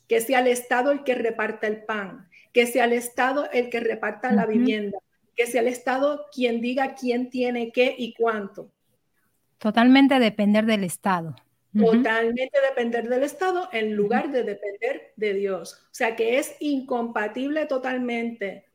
que 0.08 0.22
sea 0.22 0.39
el 0.39 0.48
Estado 0.48 0.91
el 0.91 1.03
que 1.03 1.15
reparta 1.15 1.67
el 1.67 1.84
pan, 1.84 2.29
que 2.53 2.65
sea 2.65 2.86
el 2.86 2.93
Estado 2.93 3.50
el 3.51 3.69
que 3.69 3.79
reparta 3.79 4.31
la 4.31 4.46
vivienda, 4.46 4.98
que 5.36 5.48
sea 5.48 5.62
el 5.62 5.67
Estado 5.67 6.25
quien 6.34 6.62
diga 6.62 6.96
quién 6.96 7.29
tiene 7.29 7.72
qué 7.72 7.96
y 7.98 8.13
cuánto. 8.13 8.72
Totalmente 9.58 10.19
depender 10.19 10.65
del 10.65 10.84
Estado. 10.84 11.36
Totalmente 11.77 12.57
depender 12.67 13.07
del 13.07 13.23
Estado 13.23 13.69
en 13.71 13.95
lugar 13.95 14.31
de 14.31 14.43
depender 14.43 15.13
de 15.15 15.33
Dios. 15.33 15.73
O 15.85 15.93
sea 15.93 16.15
que 16.15 16.39
es 16.39 16.55
incompatible 16.59 17.65
totalmente. 17.67 18.65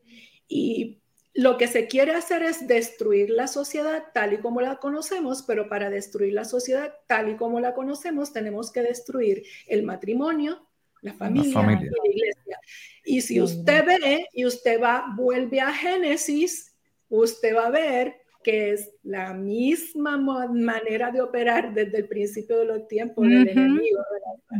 Y 0.46 1.00
lo 1.34 1.58
que 1.58 1.66
se 1.66 1.88
quiere 1.88 2.12
hacer 2.12 2.44
es 2.44 2.68
destruir 2.68 3.30
la 3.30 3.48
sociedad 3.48 4.04
tal 4.14 4.34
y 4.34 4.38
como 4.38 4.60
la 4.60 4.76
conocemos, 4.76 5.42
pero 5.42 5.68
para 5.68 5.90
destruir 5.90 6.32
la 6.32 6.44
sociedad 6.44 6.94
tal 7.08 7.30
y 7.30 7.36
como 7.36 7.58
la 7.58 7.74
conocemos 7.74 8.32
tenemos 8.32 8.70
que 8.70 8.82
destruir 8.82 9.42
el 9.66 9.82
matrimonio, 9.82 10.68
la 11.02 11.12
familia, 11.12 11.50
y 11.50 11.84
la 11.84 12.12
iglesia. 12.12 12.60
Y 13.04 13.20
si 13.20 13.40
usted 13.40 13.84
ve 13.84 14.28
y 14.32 14.46
usted 14.46 14.80
va, 14.80 15.12
vuelve 15.16 15.60
a 15.60 15.72
Génesis, 15.72 16.72
usted 17.08 17.54
va 17.54 17.66
a 17.66 17.70
ver 17.70 18.23
que 18.44 18.72
es 18.72 18.92
la 19.02 19.32
misma 19.32 20.18
manera 20.18 21.10
de 21.10 21.22
operar 21.22 21.74
desde 21.74 21.98
el 21.98 22.08
principio 22.08 22.58
de 22.58 22.66
los 22.66 22.86
tiempos 22.86 23.26
del 23.26 23.48
enemigo. 23.48 23.98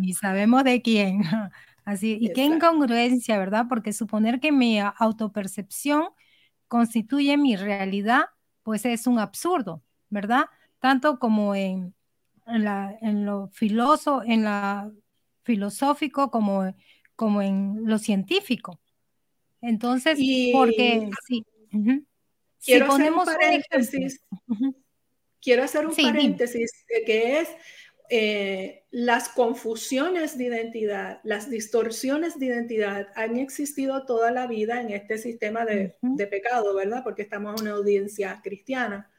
Y 0.03 0.15
sabemos 0.15 0.65
de 0.65 0.83
quién. 0.83 1.21
Así, 1.85 2.17
y 2.19 2.33
qué 2.33 2.45
incongruencia, 2.45 3.39
¿verdad? 3.39 3.67
Porque 3.69 3.93
suponer 3.93 4.41
que 4.41 4.51
mi 4.51 4.81
autopercepción 4.81 6.07
constituye 6.67 7.37
mi 7.37 7.57
realidad, 7.57 8.25
pues 8.63 8.87
es 8.87 9.07
un 9.07 9.19
absurdo, 9.19 9.83
¿verdad? 10.09 10.47
Tanto 10.79 11.19
como 11.19 11.55
en, 11.55 11.95
la, 12.47 12.97
en 13.03 13.27
lo 13.27 13.49
filoso, 13.49 14.23
en 14.25 14.45
la 14.45 14.91
filosófico 15.43 16.31
como, 16.31 16.75
como 17.17 17.43
en 17.43 17.83
lo 17.85 17.99
científico. 17.99 18.81
Entonces, 19.61 20.19
porque 20.53 21.11
sí. 21.27 21.45
Quiero 22.65 22.93
hacer 22.93 23.13
un 23.13 23.25
paréntesis. 23.25 24.21
Quiero 25.41 25.63
hacer 25.63 25.87
un 25.87 25.95
paréntesis 25.95 26.73
que 27.05 27.41
es 27.41 27.49
eh, 28.11 28.85
las 28.91 29.29
confusiones 29.29 30.37
de 30.37 30.45
identidad, 30.45 31.21
las 31.25 31.51
distorsiones 31.51 32.39
de 32.39 32.47
identidad 32.47 33.09
han 33.15 33.39
existido 33.39 34.05
toda 34.05 34.31
la 34.31 34.47
vida 34.47 34.81
en 34.81 34.91
este 34.91 35.19
sistema 35.19 35.65
de, 35.65 35.97
pecado, 36.31 36.75
¿verdad? 36.75 37.03
Porque 37.03 37.23
estamos 37.23 37.61
en 37.61 37.67
una 37.67 37.77
audiencia 37.77 38.41
cristiana. 38.43 39.11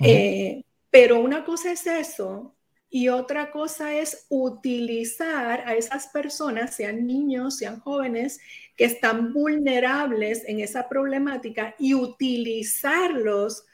Eh, 0.00 0.62
pero 0.90 1.20
una 1.20 1.44
cosa 1.44 1.72
es 1.72 1.86
eso 1.86 2.54
y 2.90 3.08
otra 3.08 3.50
cosa 3.50 3.94
es 3.94 4.26
utilizar 4.30 5.62
a 5.66 5.74
esas 5.74 6.06
personas, 6.06 6.74
sean 6.74 7.06
niños, 7.06 7.58
sean 7.58 7.80
jóvenes, 7.80 8.40
que 8.78 8.84
están 8.84 9.32
vulnerables 9.32 10.44
en 10.46 10.60
esa 10.60 10.88
problemática 10.88 11.74
y 11.80 11.94
utilizarlos 11.94 13.64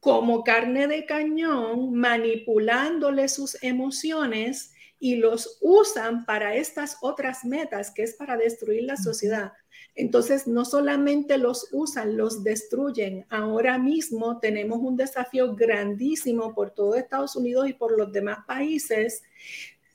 como 0.00 0.42
carne 0.42 0.88
de 0.88 1.04
cañón, 1.04 1.92
manipulándole 1.92 3.28
sus 3.28 3.62
emociones 3.62 4.72
y 4.98 5.16
los 5.16 5.58
usan 5.60 6.24
para 6.24 6.54
estas 6.56 6.96
otras 7.02 7.44
metas, 7.44 7.90
que 7.90 8.04
es 8.04 8.14
para 8.14 8.38
destruir 8.38 8.84
la 8.84 8.96
sociedad. 8.96 9.52
Entonces, 9.94 10.46
no 10.46 10.64
solamente 10.64 11.36
los 11.36 11.68
usan, 11.72 12.16
los 12.16 12.42
destruyen. 12.42 13.26
Ahora 13.28 13.76
mismo 13.76 14.38
tenemos 14.40 14.78
un 14.80 14.96
desafío 14.96 15.54
grandísimo 15.54 16.54
por 16.54 16.70
todo 16.70 16.94
Estados 16.94 17.36
Unidos 17.36 17.68
y 17.68 17.74
por 17.74 17.98
los 17.98 18.10
demás 18.10 18.38
países 18.46 19.22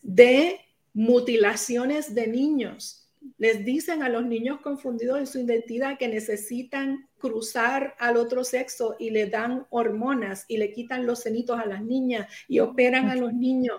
de 0.04 0.60
mutilaciones 0.94 2.14
de 2.14 2.28
niños 2.28 2.99
les 3.38 3.64
dicen 3.64 4.04
a 4.04 4.10
los 4.10 4.26
niños 4.26 4.60
confundidos 4.62 5.20
en 5.20 5.28
su 5.28 5.40
identidad 5.40 5.98
que 5.98 6.08
necesitan 6.08 7.08
cruzar 7.18 7.96
al 8.00 8.18
otro 8.18 8.44
sexo 8.44 8.96
y 9.00 9.10
le 9.10 9.28
dan 9.28 9.66
hormonas 9.70 10.46
y 10.48 10.58
le 10.58 10.72
quitan 10.72 11.06
los 11.06 11.22
cenitos 11.22 11.60
a 11.60 11.66
las 11.66 11.84
niñas 11.84 12.28
y 12.48 12.60
operan 12.60 13.10
a 13.10 13.16
los 13.16 13.34
niños. 13.34 13.78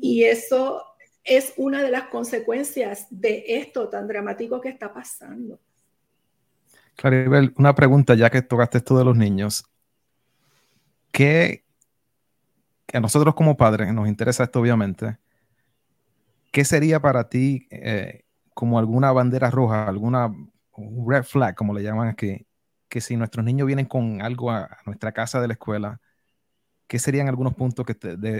Y 0.00 0.24
eso 0.24 0.84
es 1.24 1.52
una 1.56 1.82
de 1.82 1.90
las 1.90 2.04
consecuencias 2.04 3.06
de 3.10 3.44
esto 3.46 3.88
tan 3.88 4.08
dramático 4.08 4.60
que 4.60 4.70
está 4.70 4.92
pasando. 4.92 5.60
Claribel, 6.96 7.54
una 7.56 7.74
pregunta 7.74 8.14
ya 8.14 8.30
que 8.30 8.42
tocaste 8.42 8.78
esto 8.78 8.98
de 8.98 9.04
los 9.04 9.16
niños. 9.16 9.64
¿Qué, 11.12 11.64
que 12.86 12.96
a 12.96 13.00
nosotros 13.00 13.34
como 13.34 13.56
padres 13.56 13.92
nos 13.92 14.08
interesa 14.08 14.44
esto 14.44 14.60
obviamente, 14.60 15.18
¿qué 16.52 16.64
sería 16.64 17.00
para 17.00 17.28
ti 17.28 17.66
eh, 17.70 18.24
como 18.60 18.78
alguna 18.78 19.10
bandera 19.10 19.50
roja, 19.50 19.88
alguna 19.88 20.30
red 21.06 21.22
flag, 21.22 21.54
como 21.54 21.72
le 21.72 21.82
llaman 21.82 22.08
aquí, 22.08 22.46
que 22.90 23.00
si 23.00 23.16
nuestros 23.16 23.42
niños 23.42 23.66
vienen 23.66 23.86
con 23.86 24.20
algo 24.20 24.50
a, 24.50 24.76
nuestra 24.84 25.12
casa 25.12 25.40
de 25.40 25.48
la 25.48 25.54
escuela, 25.54 25.98
¿qué 26.86 26.98
serían 26.98 27.26
algunos 27.26 27.54
puntos 27.54 27.86
que 27.86 27.94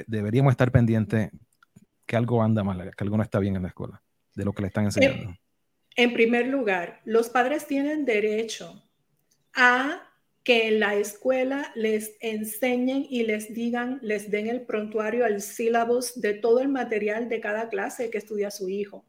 deberíamos 0.06 0.50
estar 0.50 0.70
pendientes 0.70 1.30
que 2.04 2.16
algo 2.16 2.42
anda 2.42 2.62
mal, 2.62 2.94
que 2.94 3.02
algo 3.02 3.16
no 3.16 3.22
está 3.22 3.38
bien 3.38 3.56
en 3.56 3.62
la 3.62 3.68
escuela, 3.68 4.02
de 4.34 4.44
lo 4.44 4.52
que 4.52 4.60
le 4.60 4.68
están 4.68 4.84
enseñando? 4.84 5.34
En, 5.96 6.12
primer 6.12 6.48
lugar, 6.48 7.00
los 7.06 7.30
padres 7.30 7.66
tienen 7.66 8.04
derecho 8.04 8.86
a 9.54 10.02
que 10.44 10.68
en 10.68 10.80
la 10.80 10.96
escuela 10.96 11.72
les 11.74 12.14
enseñen 12.20 13.06
y 13.08 13.22
les 13.22 13.54
digan, 13.54 13.98
les 14.02 14.30
den 14.30 14.48
el 14.48 14.66
prontuario, 14.66 15.24
el 15.24 15.40
sílabus 15.40 16.20
de 16.20 16.34
todo 16.34 16.60
el 16.60 16.68
material 16.68 17.30
de 17.30 17.40
cada 17.40 17.70
clase 17.70 18.10
que 18.10 18.18
estudia 18.18 18.50
su 18.50 18.68
hijo. 18.68 19.06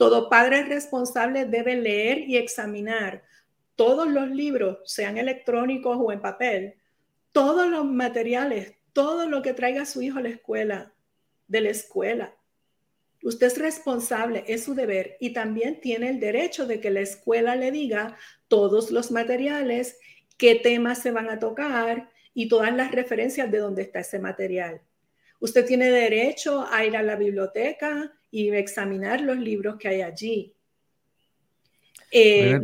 Todo 0.00 0.30
padre 0.30 0.62
responsable 0.62 1.44
debe 1.44 1.76
leer 1.76 2.20
y 2.20 2.38
examinar 2.38 3.22
todos 3.76 4.08
los 4.08 4.30
libros, 4.30 4.78
sean 4.86 5.18
electrónicos 5.18 5.98
o 6.00 6.10
en 6.10 6.22
papel, 6.22 6.76
todos 7.32 7.68
los 7.68 7.84
materiales, 7.84 8.76
todo 8.94 9.28
lo 9.28 9.42
que 9.42 9.52
traiga 9.52 9.84
su 9.84 10.00
hijo 10.00 10.18
a 10.18 10.22
la 10.22 10.30
escuela, 10.30 10.94
de 11.48 11.60
la 11.60 11.68
escuela. 11.68 12.34
Usted 13.22 13.48
es 13.48 13.58
responsable, 13.58 14.42
es 14.46 14.64
su 14.64 14.74
deber 14.74 15.18
y 15.20 15.34
también 15.34 15.82
tiene 15.82 16.08
el 16.08 16.18
derecho 16.18 16.66
de 16.66 16.80
que 16.80 16.88
la 16.88 17.00
escuela 17.00 17.54
le 17.54 17.70
diga 17.70 18.16
todos 18.48 18.90
los 18.90 19.10
materiales, 19.10 19.98
qué 20.38 20.54
temas 20.54 21.02
se 21.02 21.10
van 21.10 21.28
a 21.28 21.38
tocar 21.38 22.08
y 22.32 22.48
todas 22.48 22.74
las 22.74 22.90
referencias 22.90 23.50
de 23.50 23.58
dónde 23.58 23.82
está 23.82 24.00
ese 24.00 24.18
material. 24.18 24.80
Usted 25.40 25.66
tiene 25.66 25.90
derecho 25.90 26.66
a 26.70 26.86
ir 26.86 26.96
a 26.96 27.02
la 27.02 27.16
biblioteca 27.16 28.14
y 28.30 28.50
examinar 28.50 29.20
los 29.20 29.36
libros 29.36 29.76
que 29.78 29.88
hay 29.88 30.02
allí. 30.02 30.54
Eh, 32.10 32.58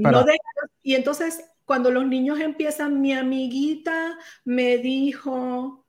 y 0.83 0.95
entonces, 0.95 1.45
cuando 1.65 1.91
los 1.91 2.07
niños 2.07 2.41
empiezan, 2.41 3.01
mi 3.01 3.13
amiguita 3.13 4.19
me 4.45 4.79
dijo 4.79 5.85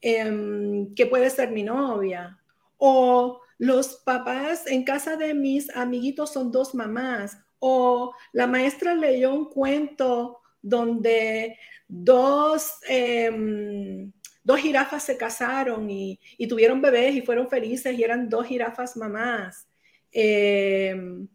em, 0.00 0.94
que 0.94 1.06
puede 1.06 1.30
ser 1.30 1.50
mi 1.50 1.62
novia. 1.62 2.38
O 2.78 3.40
los 3.58 3.96
papás 4.04 4.66
en 4.66 4.84
casa 4.84 5.16
de 5.16 5.34
mis 5.34 5.74
amiguitos 5.74 6.32
son 6.32 6.52
dos 6.52 6.74
mamás. 6.74 7.38
O 7.58 8.14
la 8.32 8.46
maestra 8.46 8.94
leyó 8.94 9.32
un 9.34 9.46
cuento 9.46 10.40
donde 10.62 11.58
dos... 11.88 12.78
Em, 12.88 14.12
dos 14.46 14.60
jirafas 14.60 15.02
se 15.02 15.16
casaron 15.16 15.90
y, 15.90 16.20
tuvieron 16.48 16.80
bebés 16.80 17.16
y 17.16 17.20
fueron 17.20 17.48
felices 17.48 17.98
y 17.98 18.04
eran 18.04 18.28
dos 18.28 18.46
jirafas 18.46 18.96
mamás. 18.96 19.66
Em, 20.12 21.26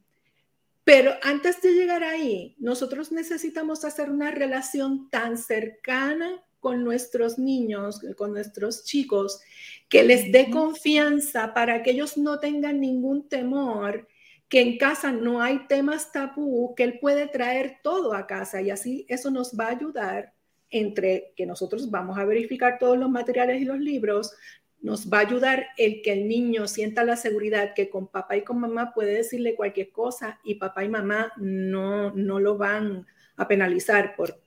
Pero 0.83 1.11
antes 1.21 1.61
de 1.61 1.73
llegar 1.73 2.03
ahí, 2.03 2.55
nosotros 2.57 3.11
necesitamos 3.11 3.83
hacer 3.85 4.09
una 4.09 4.31
relación 4.31 5.09
tan 5.09 5.37
cercana 5.37 6.41
con 6.59 6.83
nuestros 6.83 7.37
niños, 7.37 8.01
con 8.17 8.31
nuestros 8.33 8.85
chicos, 8.85 9.41
que 9.89 10.03
les 10.03 10.31
dé 10.31 10.49
confianza 10.49 11.53
para 11.53 11.83
que 11.83 11.91
ellos 11.91 12.17
no 12.17 12.39
tengan 12.39 12.79
ningún 12.79 13.27
temor, 13.27 14.07
que 14.47 14.61
en 14.61 14.77
casa 14.77 15.11
no 15.11 15.41
hay 15.41 15.67
temas 15.67 16.11
tabú, 16.13 16.73
que 16.75 16.83
él 16.83 16.99
puede 16.99 17.27
traer 17.27 17.79
todo 17.83 18.13
a 18.13 18.25
casa 18.25 18.61
y 18.61 18.69
así 18.71 19.05
eso 19.09 19.31
nos 19.31 19.53
va 19.57 19.65
a 19.65 19.71
ayudar 19.71 20.33
entre 20.71 21.33
que 21.35 21.45
nosotros 21.45 21.91
vamos 21.91 22.17
a 22.17 22.25
verificar 22.25 22.79
todos 22.79 22.97
los 22.97 23.09
materiales 23.09 23.61
y 23.61 23.65
los 23.65 23.79
libros, 23.79 24.33
nos 24.81 25.09
va 25.09 25.19
a 25.19 25.21
ayudar 25.21 25.67
el 25.77 26.01
que 26.01 26.13
el 26.13 26.27
niño 26.27 26.67
sienta 26.67 27.03
la 27.03 27.15
seguridad 27.15 27.73
que 27.75 27.89
con 27.89 28.07
papá 28.07 28.37
y 28.37 28.43
con 28.43 28.59
mamá 28.59 28.93
puede 28.93 29.13
decirle 29.13 29.55
cualquier 29.55 29.91
cosa 29.91 30.39
y 30.43 30.55
papá 30.55 30.83
y 30.83 30.89
mamá 30.89 31.31
no, 31.37 32.11
no 32.11 32.39
lo 32.39 32.57
van 32.57 33.05
a 33.35 33.47
penalizar 33.47 34.15
por, 34.15 34.41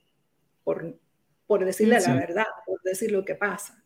por, 0.63 0.99
por 1.47 1.63
decirle 1.63 1.99
la 2.01 2.15
verdad, 2.15 2.45
por 2.65 2.81
decir 2.81 3.11
lo 3.11 3.23
que 3.23 3.35
pasa. 3.35 3.81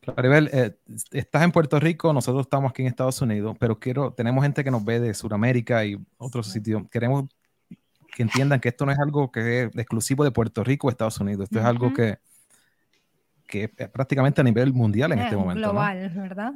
Claribel, 0.00 0.50
eh, 0.52 0.76
estás 1.12 1.42
en 1.44 1.52
Puerto 1.52 1.80
Rico, 1.80 2.12
nosotros 2.12 2.44
estamos 2.44 2.70
aquí 2.70 2.82
en 2.82 2.88
Estados 2.88 3.22
Unidos, 3.22 3.56
pero 3.58 3.78
quiero, 3.78 4.12
tenemos 4.12 4.42
gente 4.42 4.62
que 4.62 4.70
nos 4.70 4.84
ve 4.84 5.00
de 5.00 5.14
Sudamérica 5.14 5.84
y 5.84 5.96
otros 6.18 6.48
sitios. 6.48 6.82
Queremos 6.90 7.26
que 8.14 8.22
entiendan 8.22 8.60
que 8.60 8.68
esto 8.68 8.86
no 8.86 8.92
es 8.92 8.98
algo 8.98 9.30
que 9.30 9.64
es 9.64 9.76
exclusivo 9.76 10.24
de 10.24 10.30
Puerto 10.30 10.62
Rico 10.64 10.86
o 10.86 10.90
Estados 10.90 11.18
Unidos, 11.20 11.44
esto 11.44 11.58
es 11.58 11.64
algo 11.64 11.92
que 11.92 12.18
que 13.46 13.70
es 13.76 13.88
prácticamente 13.88 14.40
a 14.40 14.44
nivel 14.44 14.72
mundial 14.72 15.12
en 15.12 15.20
este 15.20 15.36
momento. 15.36 15.70
Global, 15.70 16.10
¿verdad? 16.14 16.54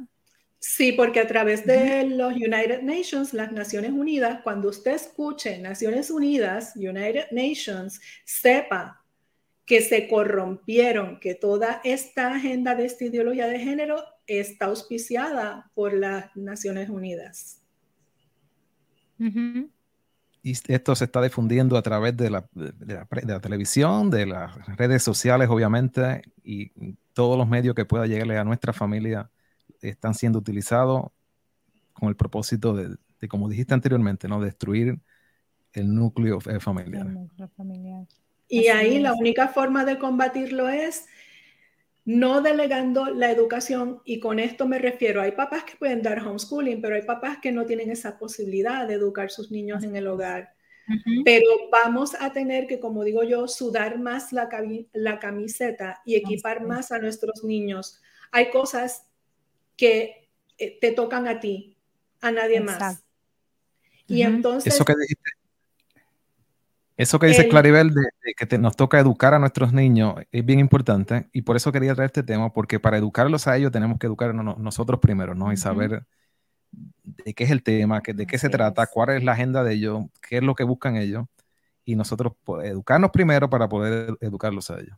Sí, 0.59 0.91
porque 0.91 1.21
a 1.21 1.27
través 1.27 1.65
de 1.65 2.05
los 2.05 2.33
United 2.33 2.81
Nations, 2.81 3.33
las 3.33 3.51
Naciones 3.51 3.91
Unidas, 3.91 4.41
cuando 4.43 4.69
usted 4.69 4.95
escuche 4.95 5.57
Naciones 5.59 6.11
Unidas, 6.11 6.75
United 6.75 7.27
Nations, 7.31 8.01
sepa 8.25 9.01
que 9.65 9.81
se 9.81 10.07
corrompieron, 10.07 11.19
que 11.19 11.35
toda 11.35 11.79
esta 11.83 12.33
agenda 12.33 12.75
de 12.75 12.85
esta 12.85 13.05
ideología 13.05 13.47
de 13.47 13.59
género 13.59 14.03
está 14.27 14.65
auspiciada 14.65 15.71
por 15.75 15.93
las 15.93 16.35
Naciones 16.35 16.89
Unidas 16.89 17.61
y 20.41 20.51
esto 20.51 20.95
se 20.95 21.05
está 21.05 21.21
difundiendo 21.21 21.77
a 21.77 21.81
través 21.81 22.15
de 22.15 22.29
la, 22.29 22.47
televisión, 23.41 24.09
de 24.09 24.25
las 24.25 24.55
redes 24.77 25.03
sociales, 25.03 25.49
obviamente, 25.49 26.21
y 26.43 26.71
todos 27.13 27.37
los 27.37 27.47
medios 27.47 27.75
que 27.75 27.85
pueda 27.85 28.07
llegarle 28.07 28.37
a 28.37 28.43
nuestra 28.43 28.71
familia 28.71 29.29
están 29.81 30.13
siendo 30.13 30.39
utilizados 30.39 31.11
con 31.93 32.09
el 32.09 32.15
propósito 32.15 32.73
de, 32.73 32.97
como 33.27 33.49
dijiste 33.49 33.73
anteriormente, 33.73 34.27
¿no? 34.27 34.39
destruir 34.41 34.99
el 35.73 35.93
núcleo 35.93 36.39
eh, 36.49 36.59
familiar. 36.59 37.07
Y 38.47 38.67
ahí 38.67 38.99
la 38.99 39.13
única 39.13 39.49
forma 39.49 39.85
de 39.85 39.99
combatirlo 39.99 40.69
es 40.69 41.05
no 42.09 42.41
delegando 42.41 43.11
la 43.11 43.29
educación, 43.29 44.01
y 44.03 44.19
con 44.19 44.39
esto 44.39 44.65
me 44.65 44.79
refiero, 44.79 45.21
hay 45.21 45.33
papás 45.33 45.63
que 45.63 45.77
pueden 45.77 46.01
dar 46.01 46.25
homeschooling, 46.25 46.81
pero 46.81 46.95
hay 46.95 47.03
papás 47.03 47.37
que 47.39 47.51
no 47.51 47.67
tienen 47.67 47.91
esa 47.91 48.17
posibilidad 48.17 48.87
de 48.87 48.95
educar 48.95 49.29
sus 49.29 49.51
niños 49.51 49.83
en 49.83 49.95
el 49.95 50.07
hogar. 50.07 50.55
Pero 51.23 51.45
vamos 51.71 52.15
a 52.19 52.33
tener 52.33 52.65
que, 52.65 52.79
como 52.79 53.03
digo 53.03 53.21
yo, 53.21 53.47
sudar 53.47 53.99
más 53.99 54.33
la, 54.33 54.49
la 54.91 55.19
camiseta 55.19 56.01
y 56.03 56.15
equipar 56.15 56.65
más 56.65 56.91
a 56.91 56.97
nuestros 56.97 57.43
niños. 57.43 58.01
Hay 58.31 58.49
cosas 58.49 59.05
que 59.77 60.31
eh, 60.57 60.79
te 60.81 60.93
tocan 60.93 61.27
a 61.27 61.39
ti, 61.39 61.77
a 62.21 62.31
nadie 62.31 62.59
más. 62.59 63.03
Y 64.07 64.23
entonces... 64.23 64.73
Eso 64.73 64.83
que 64.83 64.95
dijiste, 64.99 65.29
eso 66.99 67.17
que 67.17 67.27
dice 67.27 67.47
Claribel 67.47 67.93
de, 67.93 68.03
que 68.35 68.57
nos 68.57 68.75
toca 68.75 68.99
educar 68.99 69.33
a 69.33 69.39
nuestros 69.39 69.71
niños 69.71 70.15
es 70.33 70.45
bien 70.45 70.59
importante 70.59 71.29
y 71.31 71.43
por 71.43 71.55
eso 71.55 71.71
quería 71.71 71.95
traer 71.95 72.07
este 72.07 72.23
tema, 72.23 72.51
porque 72.51 72.77
para 72.77 72.97
educarlos 72.97 73.47
a 73.47 73.55
ellos 73.55 73.71
tenemos 73.71 73.97
que 73.99 74.07
educarnos 74.07 74.57
nosotros 74.57 74.99
primero, 74.99 75.33
¿no? 75.33 75.53
Y 75.53 75.55
saber 75.55 76.03
de 76.73 77.33
qué 77.33 77.45
es 77.45 77.51
el 77.51 77.63
tema, 77.63 78.01
de 78.05 78.27
qué 78.27 78.37
se 78.37 78.49
trata, 78.49 78.85
cuál 78.87 79.11
es 79.11 79.23
la 79.23 79.31
agenda 79.31 79.63
de 79.63 79.75
ellos, 79.75 80.07
qué 80.27 80.39
es 80.39 80.43
lo 80.43 80.55
que 80.55 80.65
buscan 80.65 80.97
ellos 80.97 81.23
y 81.85 81.95
nosotros 81.95 82.33
educarnos 82.65 83.11
primero 83.11 83.49
para 83.49 83.69
poder 83.69 84.17
educarlos 84.19 84.69
a 84.69 84.81
ellos. 84.81 84.97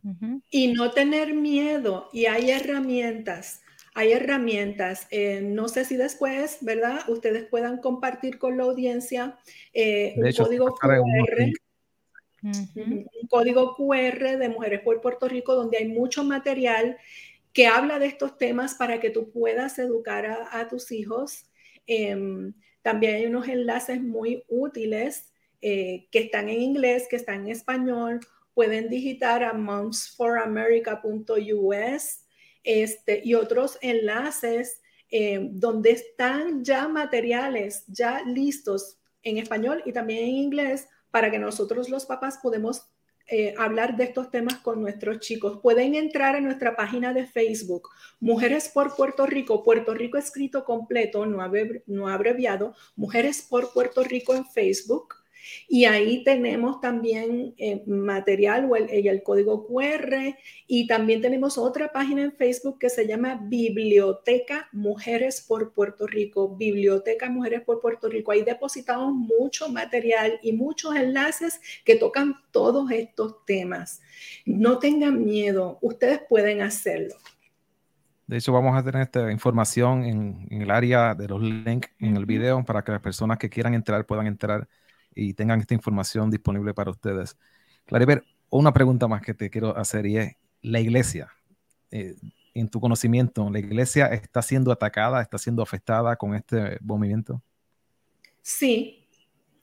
Y 0.50 0.72
no 0.72 0.90
tener 0.90 1.34
miedo 1.34 2.08
y 2.12 2.26
hay 2.26 2.50
herramientas. 2.50 3.60
Hay 3.94 4.10
herramientas, 4.10 5.06
eh, 5.10 5.40
no 5.40 5.68
sé 5.68 5.84
si 5.84 5.96
después, 5.96 6.58
¿verdad? 6.62 7.08
Ustedes 7.08 7.44
puedan 7.44 7.76
compartir 7.76 8.38
con 8.38 8.56
la 8.56 8.64
audiencia 8.64 9.36
eh, 9.72 10.14
un 10.16 10.32
código 10.32 10.74
QR 10.74 11.52
un 12.42 13.06
código 13.28 13.76
QR 13.76 14.38
de 14.38 14.48
Mujeres 14.48 14.80
por 14.80 15.00
Puerto 15.00 15.28
Rico 15.28 15.54
donde 15.54 15.78
hay 15.78 15.86
mucho 15.88 16.24
material 16.24 16.98
que 17.52 17.66
habla 17.66 17.98
de 17.98 18.06
estos 18.06 18.38
temas 18.38 18.74
para 18.74 19.00
que 19.00 19.10
tú 19.10 19.30
puedas 19.30 19.78
educar 19.78 20.48
a, 20.50 20.68
tus 20.68 20.90
hijos. 20.90 21.44
Em, 21.86 22.54
también 22.80 23.16
hay 23.16 23.26
unos 23.26 23.46
enlaces 23.48 24.00
muy 24.00 24.42
útiles 24.48 25.30
eh, 25.60 26.08
que 26.10 26.20
están 26.20 26.48
en 26.48 26.62
inglés, 26.62 27.06
que 27.08 27.16
están 27.16 27.42
en 27.42 27.48
español. 27.52 28.20
Pueden 28.54 28.88
digitar 28.88 29.44
a 29.44 29.52
momsforamerica.us 29.52 32.20
este, 32.64 33.20
y 33.24 33.34
otros 33.34 33.76
enlaces 33.82 34.80
em, 35.10 35.50
donde 35.52 35.90
están 35.90 36.64
ya 36.64 36.88
materiales 36.88 37.84
ya 37.86 38.22
listos 38.24 38.96
en 39.22 39.36
español 39.38 39.82
y 39.84 39.92
también 39.92 40.24
en 40.24 40.30
inglés 40.30 40.88
para 41.12 41.30
que 41.30 41.38
nosotros 41.38 41.88
los 41.88 42.06
papás 42.06 42.38
podemos 42.42 42.88
eh, 43.28 43.54
hablar 43.56 43.96
de 43.96 44.04
estos 44.04 44.30
temas 44.32 44.56
con 44.56 44.80
nuestros 44.80 45.20
chicos. 45.20 45.60
Pueden 45.62 45.94
entrar 45.94 46.34
a 46.34 46.40
nuestra 46.40 46.74
página 46.74 47.14
de 47.14 47.26
Facebook, 47.26 47.88
Mujeres 48.18 48.68
por 48.68 48.96
Puerto 48.96 49.26
Rico, 49.26 49.62
Puerto 49.62 49.94
Rico 49.94 50.18
escrito 50.18 50.64
completo, 50.64 51.24
no, 51.24 51.38
no 51.86 52.08
abreviado, 52.08 52.74
Mujeres 52.96 53.46
por 53.48 53.72
Puerto 53.72 54.02
Rico 54.02 54.34
en 54.34 54.44
Facebook. 54.44 55.21
Y 55.68 55.84
ahí 55.84 56.22
tenemos 56.24 56.80
también 56.80 57.54
eh, 57.58 57.82
material 57.86 58.68
o 58.70 58.76
el, 58.76 58.88
el, 58.90 59.22
código 59.22 59.66
QR 59.66 60.36
y 60.66 60.86
también 60.86 61.20
tenemos 61.20 61.58
otra 61.58 61.92
página 61.92 62.22
en 62.22 62.32
Facebook 62.32 62.78
que 62.78 62.90
se 62.90 63.06
llama 63.06 63.40
Biblioteca 63.42 64.68
Mujeres 64.72 65.40
por 65.40 65.72
Puerto 65.72 66.06
Rico. 66.06 66.56
Biblioteca 66.56 67.30
Mujeres 67.30 67.62
por 67.62 67.80
Puerto 67.80 68.08
Rico. 68.08 68.32
Ahí 68.32 68.42
depositamos 68.42 69.12
mucho 69.12 69.68
material 69.68 70.38
y 70.42 70.52
muchos 70.52 70.94
enlaces 70.94 71.60
que 71.84 71.96
tocan 71.96 72.34
todos 72.50 72.90
estos 72.90 73.44
temas. 73.44 74.02
No 74.44 74.78
tengan 74.78 75.24
miedo, 75.24 75.78
ustedes 75.80 76.20
pueden 76.28 76.62
hacerlo. 76.62 77.14
De 78.26 78.38
hecho, 78.38 78.52
vamos 78.52 78.74
a 78.76 78.82
tener 78.82 79.02
esta 79.02 79.30
información 79.30 80.04
en, 80.04 80.46
en 80.50 80.62
el 80.62 80.70
área 80.70 81.14
de 81.14 81.28
los 81.28 81.42
links 81.42 81.90
en 81.98 82.16
el 82.16 82.24
video 82.24 82.64
para 82.64 82.82
que 82.82 82.92
las 82.92 83.00
personas 83.00 83.38
que 83.38 83.50
quieran 83.50 83.74
entrar 83.74 84.06
puedan 84.06 84.26
entrar 84.26 84.68
y 85.14 85.34
tengan 85.34 85.60
esta 85.60 85.74
información 85.74 86.30
disponible 86.30 86.74
para 86.74 86.90
ustedes. 86.90 87.36
Claribel, 87.86 88.22
una 88.50 88.72
pregunta 88.72 89.08
más 89.08 89.22
que 89.22 89.34
te 89.34 89.50
quiero 89.50 89.76
hacer 89.76 90.06
y 90.06 90.18
es, 90.18 90.36
la 90.62 90.80
iglesia, 90.80 91.28
eh, 91.90 92.14
en 92.54 92.68
tu 92.68 92.80
conocimiento, 92.80 93.48
¿la 93.50 93.58
iglesia 93.58 94.06
está 94.06 94.42
siendo 94.42 94.70
atacada, 94.70 95.22
está 95.22 95.38
siendo 95.38 95.62
afectada 95.62 96.16
con 96.16 96.34
este 96.34 96.78
movimiento? 96.80 97.42
Sí, 98.42 99.08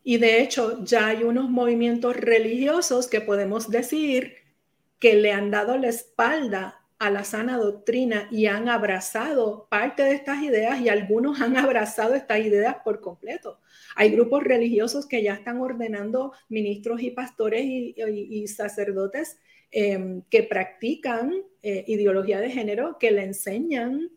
y 0.03 0.17
de 0.17 0.41
hecho 0.41 0.83
ya 0.83 1.07
hay 1.07 1.23
unos 1.23 1.49
movimientos 1.49 2.15
religiosos 2.15 3.07
que 3.07 3.21
podemos 3.21 3.69
decir 3.69 4.33
que 4.97 5.15
le 5.15 5.31
han 5.31 5.51
dado 5.51 5.77
la 5.77 5.87
espalda 5.87 6.78
a 6.99 7.09
la 7.09 7.23
sana 7.23 7.57
doctrina 7.57 8.27
y 8.29 8.47
han 8.47 8.67
abrazado 8.67 9.67
parte 9.69 10.03
de 10.03 10.11
estas 10.11 10.43
ideas 10.43 10.81
y 10.81 10.89
algunos 10.89 11.39
han 11.41 11.55
abrazado 11.57 12.13
estas 12.13 12.39
ideas 12.39 12.75
por 12.83 12.99
completo. 12.99 13.59
Hay 13.95 14.11
grupos 14.11 14.43
religiosos 14.43 15.07
que 15.07 15.23
ya 15.23 15.33
están 15.33 15.61
ordenando 15.61 16.33
ministros 16.49 17.01
y 17.01 17.11
pastores 17.11 17.63
y, 17.65 18.47
sacerdotes 18.47 19.39
em, 19.71 20.21
que 20.29 20.43
practican 20.43 21.33
eh, 21.63 21.85
ideología 21.87 22.41
de 22.41 22.49
género, 22.49 22.97
que 22.99 23.11
le 23.11 23.23
enseñan 23.23 24.09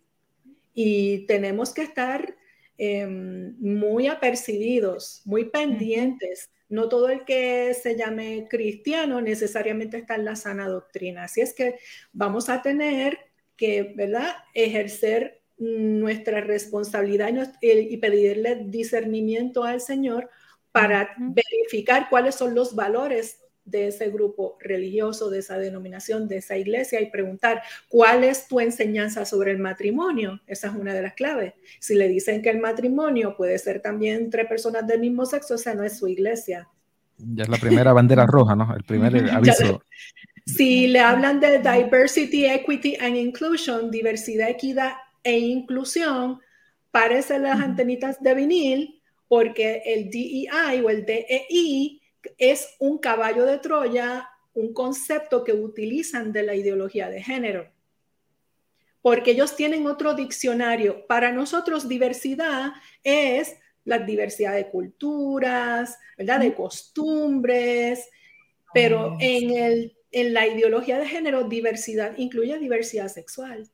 y 0.75 1.27
tenemos 1.27 1.73
que 1.73 1.83
estar 1.83 2.35
em, 2.79 3.55
muy 3.59 4.07
apercibidos, 4.07 5.23
muy 5.25 5.47
pendientes 5.47 6.51
no 6.73 6.89
todo 6.89 7.11
el 7.11 7.27
que 7.27 7.75
se 7.75 7.99
llame 7.99 8.47
cristiano 8.49 9.21
necesariamente 9.21 9.99
está 9.99 10.15
en 10.15 10.25
la 10.25 10.37
sana 10.37 10.69
doctrina. 10.69 11.25
Así 11.25 11.43
es 11.43 11.53
que 11.53 11.77
vamos 12.15 12.49
a 12.49 12.63
tener 12.63 13.19
que, 13.59 13.93
¿verdad?, 13.95 14.37
ejercer 14.55 15.43
nuestra 15.59 16.41
responsabilidad 16.41 17.59
y 17.61 17.97
pedirle 17.99 18.63
discernimiento 18.65 19.65
al 19.65 19.83
Señor 19.83 20.31
para 20.73 21.15
verificar 21.19 22.09
cuáles 22.09 22.37
son 22.37 22.55
los 22.55 22.75
valores 22.75 23.42
de 23.65 23.89
ese 23.89 24.11
grupo 24.11 24.57
religioso, 24.61 25.31
de 25.31 25.39
esa 25.39 25.59
denominación, 25.59 26.29
de 26.29 26.39
esa 26.39 26.57
iglesia 26.57 27.01
y 27.01 27.11
preguntar, 27.11 27.63
¿cuál 27.89 28.25
es 28.25 28.49
tu 28.49 28.61
enseñanza 28.61 29.25
sobre 29.25 29.53
el 29.53 29.59
matrimonio? 29.59 30.41
Esa 30.47 30.69
es 30.69 30.75
una 30.75 30.95
de 30.95 31.03
las 31.03 31.15
claves. 31.15 31.55
Si 31.79 31.95
le 31.95 32.09
dicen 32.09 32.43
que 32.43 32.51
el 32.51 32.59
matrimonio 32.59 33.37
puede 33.37 33.59
ser 33.59 33.81
también 33.81 34.17
entre 34.17 34.45
personas 34.45 34.87
del 34.87 35.01
mismo 35.01 35.27
sexo, 35.27 35.55
esa 35.55 35.75
no 35.75 35.85
es 35.85 35.99
su 35.99 36.09
iglesia. 36.09 36.69
Ya 37.19 37.45
es 37.45 37.49
la 37.49 37.59
primera 37.59 37.93
bandera 37.95 38.27
roja, 38.27 38.57
¿no? 38.57 38.75
El 38.75 38.85
primer 38.85 39.31
aviso. 39.31 39.83
Si 40.45 40.89
le 40.89 40.99
hablan 40.99 41.39
de 41.39 41.59
diversity, 41.59 42.47
equity 42.47 42.97
and 43.01 43.17
inclusion, 43.17 43.91
diversidad, 43.91 44.51
equidad 44.51 44.95
e 45.23 45.39
inclusión, 45.39 46.41
parecen 46.91 47.45
las 47.45 47.61
antenitas 47.61 48.21
de 48.21 48.35
vinil 48.35 49.03
porque 49.29 49.83
el 49.87 50.11
DEI 50.11 50.81
o 50.85 50.91
el 50.91 51.07
DEI 51.07 52.02
es 52.39 52.77
un 52.79 52.99
caballo 52.99 53.45
de 53.45 53.59
Troya, 53.59 54.29
un 54.55 54.73
concepto 54.73 55.45
que 55.45 55.53
utilizan 55.53 56.33
de 56.33 56.43
la 56.43 56.55
ideología 56.55 57.09
de 57.09 57.23
género. 57.23 57.71
Porque 59.01 59.33
ellos 59.33 59.57
tienen 59.57 59.87
otro 59.87 60.15
diccionario. 60.15 61.07
Para 61.07 61.33
nosotros 61.33 61.89
diversidad 61.89 62.73
es 63.03 63.57
la 63.85 63.99
diversidad 63.99 64.55
de 64.55 64.69
culturas, 64.69 65.99
¿verdad? 66.17 66.41
De 66.41 66.55
costumbres, 66.55 68.09
pero 68.73 69.17
en, 69.19 69.51
el, 69.51 69.97
en 70.13 70.33
la 70.33 70.47
ideología 70.47 70.99
de 70.99 71.09
género 71.09 71.45
diversidad 71.45 72.17
incluye 72.17 72.59
diversidad 72.59 73.09
sexual. 73.09 73.69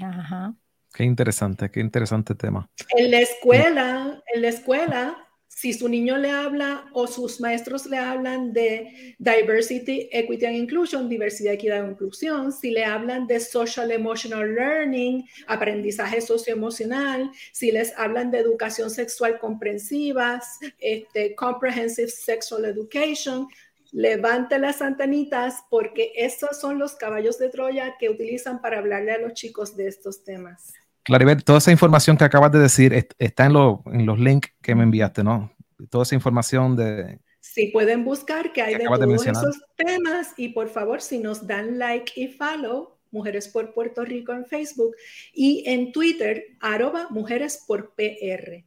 Ajá. 0.00 0.54
Qué 0.92 1.04
interesante, 1.04 1.70
qué 1.70 1.80
interesante 1.80 2.34
tema. 2.34 2.70
En 2.96 3.10
la 3.10 3.20
escuela, 3.20 4.22
en 4.34 4.42
la 4.42 4.48
escuela, 4.48 5.27
si 5.60 5.72
su 5.72 5.88
niño 5.88 6.16
le 6.18 6.30
habla 6.30 6.88
o 6.92 7.08
sus 7.08 7.40
maestros 7.40 7.86
le 7.86 7.98
hablan 7.98 8.52
de 8.52 9.16
diversity, 9.18 10.08
equity 10.12 10.46
and 10.46 10.54
inclusion, 10.54 11.08
diversidad, 11.08 11.54
equidad 11.54 11.84
e 11.84 11.90
inclusión, 11.90 12.52
si 12.52 12.70
le 12.70 12.84
hablan 12.84 13.26
de 13.26 13.40
social 13.40 13.90
emotional 13.90 14.54
learning, 14.54 15.24
aprendizaje 15.48 16.20
socioemocional, 16.20 17.32
si 17.52 17.72
les 17.72 17.92
hablan 17.98 18.30
de 18.30 18.38
educación 18.38 18.88
sexual 18.88 19.40
comprensiva, 19.40 20.40
este, 20.78 21.34
comprehensive 21.34 22.08
sexual 22.08 22.64
education, 22.64 23.48
levante 23.90 24.60
las 24.60 24.80
antenitas 24.80 25.64
porque 25.70 26.12
esos 26.14 26.60
son 26.60 26.78
los 26.78 26.94
caballos 26.94 27.36
de 27.36 27.48
Troya 27.48 27.96
que 27.98 28.10
utilizan 28.10 28.60
para 28.60 28.78
hablarle 28.78 29.10
a 29.10 29.18
los 29.18 29.32
chicos 29.32 29.76
de 29.76 29.88
estos 29.88 30.22
temas. 30.22 30.72
Claribel, 31.08 31.42
toda 31.42 31.56
esa 31.56 31.72
información 31.72 32.18
que 32.18 32.24
acabas 32.24 32.52
de 32.52 32.58
decir 32.58 32.92
está 33.18 33.46
en, 33.46 33.56
en 33.86 34.04
los 34.04 34.18
links 34.18 34.52
que 34.60 34.74
me 34.74 34.82
enviaste, 34.82 35.24
¿no? 35.24 35.50
Toda 35.88 36.02
esa 36.02 36.14
información 36.14 36.76
de... 36.76 37.18
Sí, 37.40 37.70
pueden 37.72 38.04
buscar 38.04 38.52
que 38.52 38.60
hay 38.60 38.74
de 38.74 38.84
todos 38.84 39.26
esos 39.26 39.58
temas 39.74 40.34
y 40.36 40.50
por 40.50 40.68
favor, 40.68 41.00
si 41.00 41.18
nos 41.18 41.46
dan 41.46 41.78
like 41.78 42.12
y 42.14 42.28
follow, 42.28 42.98
Mujeres 43.10 43.48
por 43.48 43.72
Puerto 43.72 44.04
Rico 44.04 44.34
en 44.34 44.44
Facebook 44.44 44.94
y 45.32 45.64
en 45.66 45.92
Twitter, 45.92 46.44
arroba 46.60 47.06
Mujeres 47.08 47.64
por 47.66 47.94
PR. 47.94 48.66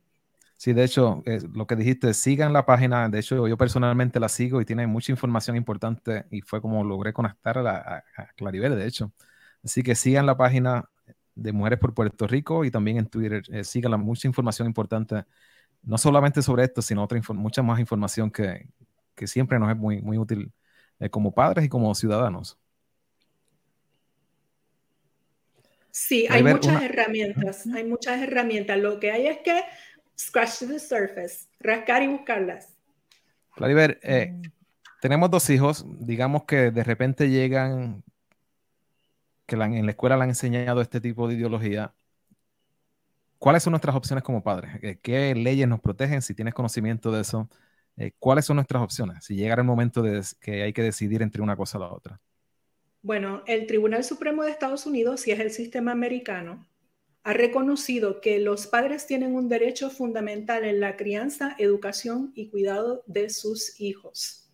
Sí, 0.57 0.73
de 0.73 0.83
hecho, 0.83 1.21
eh, 1.27 1.41
lo 1.53 1.67
que 1.67 1.75
dijiste, 1.75 2.11
sigan 2.15 2.53
la 2.53 2.65
página. 2.65 3.07
De 3.07 3.19
hecho, 3.19 3.47
yo 3.47 3.55
personalmente 3.55 4.19
la 4.19 4.29
sigo 4.29 4.59
y 4.61 4.65
tiene 4.65 4.87
mucha 4.87 5.11
información 5.11 5.57
importante 5.57 6.25
y 6.31 6.41
fue 6.41 6.59
como 6.59 6.83
logré 6.83 7.13
conectar 7.13 7.59
a, 7.59 7.77
a, 7.77 8.03
a 8.17 8.27
Claribel, 8.35 8.75
de 8.75 8.87
hecho. 8.87 9.11
Así 9.63 9.83
que 9.83 9.93
sigan 9.93 10.25
la 10.25 10.37
página 10.37 10.90
de 11.41 11.51
Mujeres 11.51 11.79
por 11.79 11.93
Puerto 11.93 12.27
Rico 12.27 12.65
y 12.65 12.71
también 12.71 12.97
en 12.97 13.07
Twitter. 13.07 13.43
Eh, 13.51 13.63
sigan 13.63 13.99
mucha 13.99 14.27
información 14.27 14.67
importante, 14.67 15.23
no 15.83 15.97
solamente 15.97 16.41
sobre 16.41 16.63
esto, 16.63 16.81
sino 16.81 17.03
otra 17.03 17.19
mucha 17.33 17.61
más 17.61 17.79
información 17.79 18.31
que, 18.31 18.67
que, 19.15 19.27
siempre 19.27 19.59
nos 19.59 19.69
es 19.71 19.77
muy, 19.77 20.01
muy 20.01 20.17
útil 20.17 20.51
eh, 20.99 21.09
como 21.09 21.33
padres 21.33 21.65
y 21.65 21.69
como 21.69 21.93
ciudadanos. 21.95 22.57
Sí, 25.91 26.25
hay, 26.29 26.41
muchas 26.41 26.81
herramientas, 26.81 27.67
hay 27.67 27.83
muchas 27.83 28.21
herramientas. 28.21 28.79
Lo 28.79 28.99
que 28.99 29.11
hay 29.11 29.27
es 29.27 29.39
que 29.39 29.63
scratch 30.17 30.59
the 30.59 30.79
surface, 30.79 31.47
rascar 31.59 32.03
y 32.03 32.07
buscarlas. 32.07 32.69
Clariver, 33.55 33.99
eh, 34.01 34.31
mm. 34.31 34.41
tenemos 35.01 35.29
dos 35.29 35.49
hijos, 35.49 35.85
digamos 35.99 36.45
que 36.45 36.71
de 36.71 36.83
repente 36.83 37.29
llegan 37.29 38.03
que 39.57 39.61
en 39.61 39.85
la 39.85 39.91
escuela 39.91 40.15
le 40.15 40.23
han 40.23 40.29
enseñado 40.29 40.81
este 40.81 41.01
tipo 41.01 41.27
de 41.27 41.35
ideología, 41.35 41.93
¿cuáles 43.37 43.63
son 43.63 43.71
nuestras 43.71 43.95
opciones 43.95 44.23
como 44.23 44.43
padres? 44.43 44.75
Eh, 44.81 44.99
¿Qué 45.01 45.35
leyes 45.35 45.67
nos 45.67 45.81
protegen? 45.81 46.21
Si 46.21 46.33
tienes 46.33 46.53
conocimiento 46.53 47.11
de 47.11 47.21
eso, 47.21 47.49
eh, 47.97 48.13
¿cuáles 48.17 48.45
son 48.45 48.55
nuestras 48.55 48.81
opciones? 48.81 49.25
Si 49.25 49.35
llegara 49.35 49.61
el 49.61 49.67
momento 49.67 50.01
de 50.01 50.23
que 50.39 50.63
hay 50.63 50.71
que 50.71 50.83
decidir 50.83 51.21
entre 51.21 51.41
una 51.41 51.57
cosa 51.57 51.77
o 51.77 51.81
la 51.81 51.91
otra. 51.91 52.21
Bueno, 53.01 53.43
el 53.45 53.67
Tribunal 53.67 54.03
Supremo 54.05 54.43
de 54.43 54.51
Estados 54.51 54.85
Unidos, 54.85 55.21
si 55.21 55.31
es 55.31 55.39
el 55.39 55.51
sistema 55.51 55.91
americano, 55.91 56.65
ha 57.23 57.33
reconocido 57.33 58.21
que 58.21 58.39
los 58.39 58.67
padres 58.67 59.05
tienen 59.05 59.35
un 59.35 59.49
derecho 59.49 59.89
fundamental 59.89 60.63
en 60.63 60.79
la 60.79 60.95
crianza, 60.95 61.55
educación 61.59 62.31
y 62.35 62.49
cuidado 62.49 63.03
de 63.05 63.29
sus 63.29 63.79
hijos. 63.81 64.49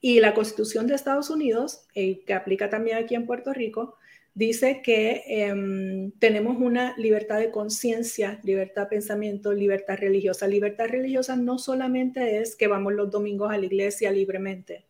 Y 0.00 0.20
la 0.20 0.32
Constitución 0.32 0.86
de 0.86 0.94
Estados 0.94 1.28
Unidos, 1.28 1.86
eh, 1.94 2.24
que 2.24 2.34
aplica 2.34 2.70
también 2.70 2.98
aquí 2.98 3.16
en 3.16 3.26
Puerto 3.26 3.52
Rico, 3.52 3.97
dice 4.38 4.82
que 4.84 5.24
em, 5.26 6.12
tenemos 6.12 6.58
una 6.60 6.96
libertad 6.96 7.40
de 7.40 7.50
conciencia, 7.50 8.38
libertad 8.44 8.82
de 8.82 8.90
pensamiento, 8.90 9.52
libertad 9.52 9.96
religiosa. 9.98 10.46
Libertad 10.46 10.86
religiosa 10.86 11.34
no 11.34 11.58
solamente 11.58 12.38
es 12.38 12.54
que 12.54 12.68
vamos 12.68 12.92
los 12.92 13.10
domingos 13.10 13.50
a 13.50 13.58
la 13.58 13.66
iglesia 13.66 14.12
libremente. 14.12 14.86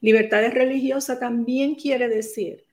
Libertad 0.00 0.44
religiosa 0.52 1.18
también 1.18 1.74
quiere 1.74 2.08
decir 2.08 2.66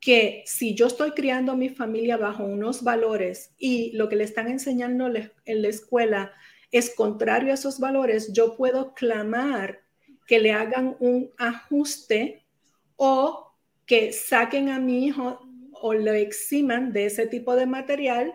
que 0.00 0.42
si 0.44 0.74
yo 0.74 0.86
estoy 0.86 1.12
criando 1.12 1.52
a 1.52 1.56
mi 1.56 1.70
familia 1.70 2.18
bajo 2.18 2.44
unos 2.44 2.84
valores 2.84 3.54
y 3.58 3.92
lo 3.92 4.10
que 4.10 4.16
le 4.16 4.24
están 4.24 4.48
enseñando 4.48 5.06
en 5.06 5.62
la 5.62 5.68
escuela 5.68 6.30
es 6.72 6.94
contrario 6.94 7.52
a 7.52 7.54
esos 7.54 7.80
valores, 7.80 8.34
yo 8.34 8.54
puedo 8.54 8.92
clamar 8.92 9.80
que 10.26 10.40
le 10.40 10.52
hagan 10.52 10.94
un 11.00 11.30
ajuste 11.38 12.44
o 12.96 13.47
que 13.88 14.12
saquen 14.12 14.68
a 14.68 14.78
mi 14.78 15.06
hijo 15.06 15.40
o 15.72 15.94
lo 15.94 16.12
eximan 16.12 16.92
de 16.92 17.06
ese 17.06 17.26
tipo 17.26 17.56
de 17.56 17.66
material 17.66 18.34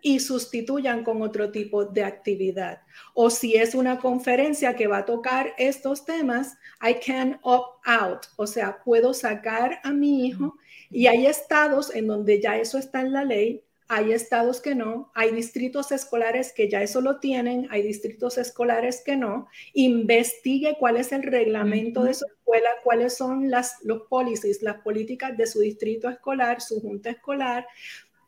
y 0.00 0.20
sustituyan 0.20 1.04
con 1.04 1.22
otro 1.22 1.50
tipo 1.50 1.84
de 1.84 2.04
actividad. 2.04 2.82
O 3.14 3.28
si 3.28 3.56
es 3.56 3.74
una 3.74 3.98
conferencia 3.98 4.74
que 4.74 4.86
va 4.86 4.98
a 4.98 5.04
tocar 5.04 5.54
estos 5.58 6.04
temas, 6.04 6.56
I 6.80 6.94
can 6.94 7.38
opt 7.42 7.86
out, 7.86 8.26
o 8.36 8.46
sea, 8.46 8.82
puedo 8.84 9.12
sacar 9.12 9.80
a 9.82 9.92
mi 9.92 10.26
hijo 10.26 10.56
y 10.90 11.06
hay 11.06 11.26
estados 11.26 11.94
en 11.94 12.06
donde 12.06 12.40
ya 12.40 12.56
eso 12.56 12.78
está 12.78 13.00
en 13.00 13.12
la 13.12 13.24
ley, 13.24 13.64
hay 13.94 14.12
estados 14.12 14.62
que 14.62 14.74
no, 14.74 15.12
hay 15.14 15.32
distritos 15.32 15.92
escolares 15.92 16.54
que 16.54 16.70
ya 16.70 16.82
eso 16.82 17.02
lo 17.02 17.20
tienen, 17.20 17.68
hay 17.70 17.82
distritos 17.82 18.38
escolares 18.38 19.02
que 19.04 19.16
no. 19.16 19.48
Investigue 19.74 20.78
cuál 20.80 20.96
es 20.96 21.12
el 21.12 21.22
reglamento 21.22 22.02
de 22.02 22.14
su 22.14 22.24
escuela, 22.24 22.70
cuáles 22.82 23.14
son 23.14 23.50
las, 23.50 23.74
los 23.82 24.04
policies, 24.08 24.62
las 24.62 24.80
políticas 24.80 25.36
de 25.36 25.46
su 25.46 25.60
distrito 25.60 26.08
escolar, 26.08 26.62
su 26.62 26.80
junta 26.80 27.10
escolar, 27.10 27.66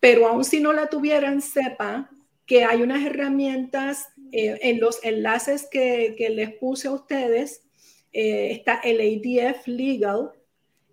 pero 0.01 0.29
aun 0.29 0.45
si 0.45 0.61
no 0.61 0.75
la 0.75 0.89
tuvieran, 0.89 1.41
sepa 1.41 2.11
que 2.45 2.65
hay 2.65 2.83
unas 2.83 3.03
herramientas 3.03 4.09
eh, 4.33 4.59
en 4.61 4.81
los 4.81 5.03
enlaces 5.03 5.67
que, 5.71 6.15
que, 6.19 6.29
les 6.29 6.53
puse 6.57 6.89
a 6.89 6.93
ustedes. 6.93 7.63
Eh, 8.13 8.51
está 8.51 8.83
el 8.85 9.01
ADF 9.01 9.67
Legal, 9.67 10.33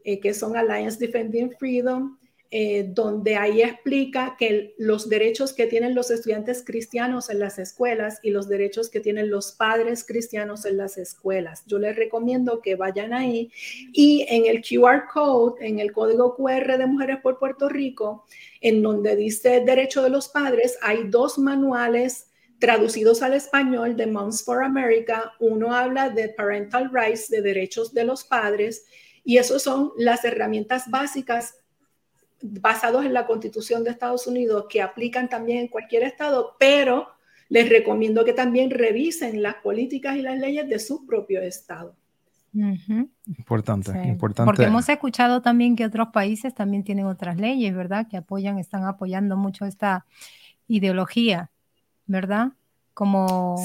eh, 0.05 0.21
que 0.21 0.33
son 0.33 0.55
Alliance 0.55 0.97
Defending 0.97 1.51
Freedom, 1.51 2.17
eh, 2.53 2.85
donde 2.85 3.37
ahí 3.37 3.61
explica 3.61 4.35
que 4.37 4.75
los 4.77 5.07
derechos 5.07 5.53
que 5.53 5.67
tienen 5.67 5.95
los 5.95 6.11
estudiantes 6.11 6.65
cristianos 6.65 7.29
en 7.29 7.39
las 7.39 7.57
escuelas 7.59 8.19
y 8.23 8.31
los 8.31 8.49
derechos 8.49 8.89
que 8.89 8.99
tienen 8.99 9.29
los 9.29 9.53
padres 9.53 10.03
cristianos 10.05 10.65
en 10.65 10.75
las 10.75 10.97
escuelas. 10.97 11.63
Yo 11.65 11.79
les 11.79 11.95
recomiendo 11.95 12.59
que 12.59 12.75
vayan 12.75 13.13
ahí 13.13 13.49
y 13.93 14.25
en 14.27 14.47
el 14.47 14.61
QR 14.61 15.07
code, 15.13 15.65
en 15.65 15.79
el 15.79 15.93
código 15.93 16.35
QR 16.35 16.77
de 16.77 16.87
Mujeres 16.87 17.19
por 17.23 17.39
Puerto 17.39 17.69
Rico, 17.69 18.25
en 18.59 18.81
donde 18.83 19.15
dice 19.15 19.61
Derecho 19.61 20.03
de 20.03 20.09
los 20.09 20.27
Padres, 20.27 20.77
hay 20.81 21.07
dos 21.07 21.37
manuales 21.37 22.31
traducidos 22.59 23.21
al 23.21 23.33
español 23.33 23.95
de 23.95 24.07
Moms 24.07 24.43
for 24.43 24.61
America. 24.61 25.33
Uno 25.39 25.73
habla 25.73 26.09
de 26.09 26.27
parental 26.27 26.91
rights, 26.91 27.29
de 27.29 27.41
derechos 27.41 27.93
de 27.93 28.03
los 28.03 28.25
padres, 28.25 28.85
y 29.23 29.37
esos 29.37 29.63
son 29.63 29.93
las 29.95 30.25
herramientas 30.25 30.89
básicas 30.89 31.60
basados 32.41 33.05
en 33.05 33.13
la 33.13 33.25
Constitución 33.25 33.83
de 33.83 33.91
Estados 33.91 34.27
Unidos 34.27 34.65
que 34.69 34.81
aplican 34.81 35.29
también 35.29 35.59
en 35.59 35.67
cualquier 35.67 36.03
estado, 36.03 36.55
pero 36.59 37.09
les 37.49 37.69
recomiendo 37.69 38.23
que 38.23 38.33
también 38.33 38.69
revisen 38.69 39.41
las 39.41 39.55
políticas 39.55 40.15
y 40.15 40.21
las 40.21 40.39
leyes 40.39 40.67
de 40.69 40.79
su 40.79 41.05
propio 41.05 41.41
estado. 41.41 41.95
Importante, 42.53 43.91
importante. 44.07 44.47
Porque 44.47 44.63
hemos 44.63 44.87
escuchado 44.89 45.41
también 45.41 45.75
que 45.75 45.85
otros 45.85 46.09
países 46.09 46.53
también 46.53 46.83
tienen 46.83 47.05
otras 47.05 47.37
leyes, 47.37 47.73
¿verdad? 47.75 48.07
Que 48.09 48.17
apoyan, 48.17 48.57
están 48.57 48.85
apoyando 48.85 49.37
mucho 49.37 49.65
esta 49.65 50.05
ideología, 50.67 51.49
¿verdad? 52.07 52.51
Como 52.93 53.55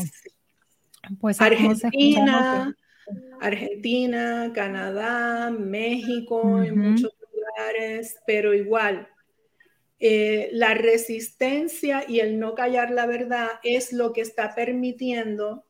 pues 1.21 1.41
Argentina, 1.41 2.75
Argentina, 3.41 4.51
Canadá, 4.55 5.51
México, 5.51 6.62
en 6.62 6.79
muchos 6.79 7.12
lugares, 7.57 8.16
pero 8.27 8.55
igual, 8.55 9.09
eh, 9.99 10.51
la 10.53 10.75
resistencia 10.75 12.05
y 12.07 12.21
el 12.21 12.38
no 12.38 12.55
callar 12.55 12.90
la 12.90 13.07
verdad 13.07 13.49
es 13.62 13.92
lo 13.92 14.12
que 14.12 14.21
está 14.21 14.55
permitiendo 14.55 15.64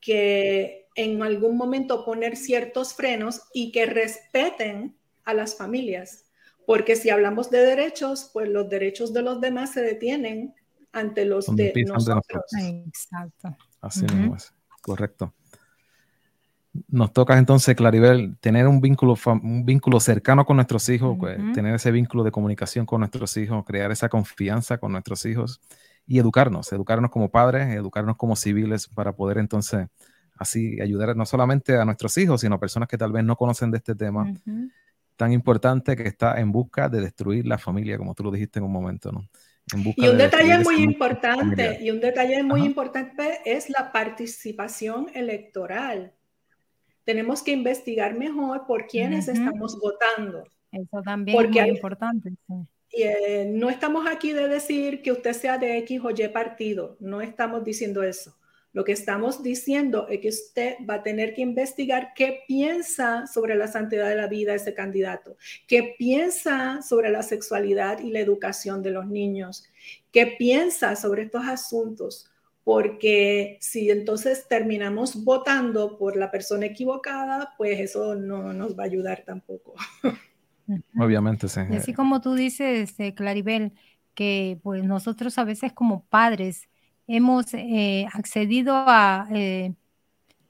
que 0.00 0.86
en 0.94 1.22
algún 1.22 1.56
momento 1.56 2.04
poner 2.04 2.36
ciertos 2.36 2.94
frenos 2.94 3.42
y 3.52 3.72
que 3.72 3.86
respeten 3.86 4.96
a 5.24 5.34
las 5.34 5.56
familias. 5.56 6.24
Porque 6.66 6.96
si 6.96 7.10
hablamos 7.10 7.50
de 7.50 7.60
derechos, 7.60 8.30
pues 8.32 8.48
los 8.48 8.68
derechos 8.68 9.12
de 9.12 9.22
los 9.22 9.40
demás 9.40 9.72
se 9.72 9.82
detienen 9.82 10.54
ante 10.92 11.24
los 11.24 11.54
de 11.54 11.72
nosotros. 11.86 12.44
Exacto. 12.86 13.56
Así 13.80 14.04
mismo 14.04 14.36
es, 14.36 14.52
correcto. 14.82 15.34
Nos 16.88 17.12
toca 17.12 17.38
entonces, 17.38 17.74
Claribel, 17.74 18.36
tener 18.40 18.66
un 18.66 18.80
vínculo, 18.80 19.14
un 19.42 19.64
vínculo 19.64 20.00
cercano 20.00 20.44
con 20.44 20.56
nuestros 20.56 20.88
hijos, 20.88 21.16
pues, 21.18 21.38
tener 21.52 21.74
ese 21.74 21.90
vínculo 21.90 22.24
de 22.24 22.30
comunicación 22.30 22.86
con 22.86 23.00
nuestros 23.00 23.36
hijos, 23.36 23.64
crear 23.64 23.90
esa 23.90 24.08
confianza 24.08 24.78
con 24.78 24.92
nuestros 24.92 25.24
hijos 25.26 25.60
y 26.06 26.18
educarnos, 26.18 26.72
educarnos 26.72 27.10
como 27.10 27.30
padres, 27.30 27.68
educarnos 27.74 28.16
como 28.16 28.36
civiles 28.36 28.88
para 28.88 29.12
poder 29.12 29.38
entonces 29.38 29.88
así 30.36 30.80
ayudar 30.80 31.16
no 31.16 31.26
solamente 31.26 31.76
a 31.76 31.84
nuestros 31.84 32.16
hijos, 32.18 32.40
sino 32.40 32.54
a 32.54 32.60
personas 32.60 32.88
que 32.88 32.96
tal 32.96 33.12
vez 33.12 33.24
no 33.24 33.36
conocen 33.36 33.70
de 33.70 33.78
este 33.78 33.94
tema 33.94 34.32
tan 35.16 35.32
importante 35.32 35.96
que 35.96 36.04
está 36.04 36.40
en 36.40 36.52
busca 36.52 36.88
de 36.88 37.00
destruir 37.00 37.46
la 37.46 37.58
familia, 37.58 37.98
como 37.98 38.14
tú 38.14 38.22
lo 38.22 38.30
dijiste 38.30 38.60
en 38.60 38.64
un 38.64 38.72
momento, 38.72 39.10
¿no? 39.10 39.28
y 39.96 40.08
un 40.08 40.16
detalle 40.16 40.58
muy 40.58 40.76
importante, 40.82 41.78
y 41.82 41.90
un 41.90 42.00
detalle 42.00 42.42
muy 42.42 42.62
importante 42.62 43.40
es 43.44 43.68
la 43.68 43.92
participación 43.92 45.08
electoral. 45.14 46.14
Tenemos 47.08 47.42
que 47.42 47.52
investigar 47.52 48.18
mejor 48.18 48.66
por 48.66 48.86
quiénes 48.86 49.28
estamos 49.28 49.80
votando. 49.80 50.44
Eso 50.70 51.00
también 51.02 51.42
es 51.42 51.50
muy 51.50 51.70
importante. 51.70 52.34
Eh, 52.92 53.50
no 53.50 53.70
estamos 53.70 54.06
aquí 54.06 54.34
de 54.34 54.46
decir 54.46 55.00
que 55.00 55.12
usted 55.12 55.32
sea 55.32 55.56
de 55.56 55.78
X 55.78 56.02
o 56.04 56.10
Y 56.10 56.28
partido, 56.28 56.98
no 57.00 57.22
estamos 57.22 57.64
diciendo 57.64 58.02
eso. 58.02 58.36
Lo 58.74 58.84
que 58.84 58.92
estamos 58.92 59.42
diciendo 59.42 60.06
es 60.10 60.20
que 60.20 60.28
usted 60.28 60.76
va 60.86 60.96
a 60.96 61.02
tener 61.02 61.32
que 61.32 61.40
investigar 61.40 62.12
qué 62.14 62.42
piensa 62.46 63.26
sobre 63.26 63.54
la 63.54 63.68
santidad 63.68 64.10
de 64.10 64.16
la 64.16 64.26
vida 64.26 64.54
ese 64.54 64.74
candidato, 64.74 65.38
qué 65.66 65.94
piensa 65.96 66.82
sobre 66.82 67.08
la 67.08 67.22
sexualidad 67.22 68.00
y 68.00 68.10
la 68.10 68.20
educación 68.20 68.82
de 68.82 68.90
los 68.90 69.06
niños, 69.06 69.64
qué 70.12 70.34
piensa 70.38 70.94
sobre 70.94 71.22
estos 71.22 71.46
asuntos, 71.46 72.30
porque 72.68 73.56
si 73.62 73.88
entonces 73.88 74.46
terminamos 74.46 75.24
votando 75.24 75.96
por 75.96 76.18
la 76.18 76.30
persona 76.30 76.66
equivocada, 76.66 77.54
pues 77.56 77.80
eso 77.80 78.14
no 78.14 78.52
nos 78.52 78.78
va 78.78 78.82
a 78.82 78.86
ayudar 78.86 79.22
tampoco. 79.24 79.72
Obviamente, 81.00 81.48
sí. 81.48 81.62
Y 81.70 81.76
así 81.76 81.94
como 81.94 82.20
tú 82.20 82.34
dices, 82.34 82.90
este, 82.90 83.14
Claribel, 83.14 83.72
que 84.12 84.60
pues 84.62 84.84
nosotros 84.84 85.38
a 85.38 85.44
veces 85.44 85.72
como 85.72 86.04
padres, 86.10 86.68
hemos 87.06 87.54
eh, 87.54 88.06
accedido 88.12 88.84
eh, 89.30 89.72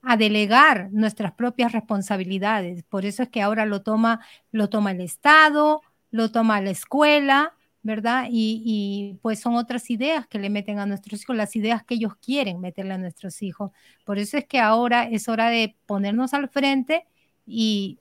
a, 0.02 0.16
delegar 0.16 0.88
nuestras 0.90 1.30
propias 1.34 1.70
responsabilidades. 1.70 2.82
Por 2.82 3.04
eso 3.04 3.22
es 3.22 3.28
que 3.28 3.42
ahora 3.42 3.64
lo 3.64 3.82
toma, 3.82 4.26
lo 4.50 4.68
toma 4.68 4.90
el 4.90 5.02
Estado, 5.02 5.82
lo 6.10 6.32
toma 6.32 6.60
la 6.62 6.70
escuela, 6.70 7.54
¿verdad? 7.88 8.28
Y, 8.30 9.18
pues 9.22 9.40
son 9.40 9.56
otras 9.56 9.88
ideas 9.88 10.26
que 10.26 10.38
le 10.38 10.50
meten 10.50 10.78
a 10.78 10.84
nuestros 10.84 11.22
hijos, 11.22 11.34
las 11.34 11.56
ideas 11.56 11.82
que 11.82 11.94
ellos 11.94 12.14
quieren 12.16 12.60
meterle 12.60 12.92
a 12.92 12.98
nuestros 12.98 13.42
hijos. 13.42 13.72
Por 14.04 14.18
eso 14.18 14.36
es 14.36 14.44
que 14.44 14.60
ahora 14.60 15.04
es 15.04 15.26
hora 15.26 15.48
de 15.48 15.74
ponernos 15.86 16.34
al 16.34 16.50
frente 16.50 17.06
y 17.46 17.98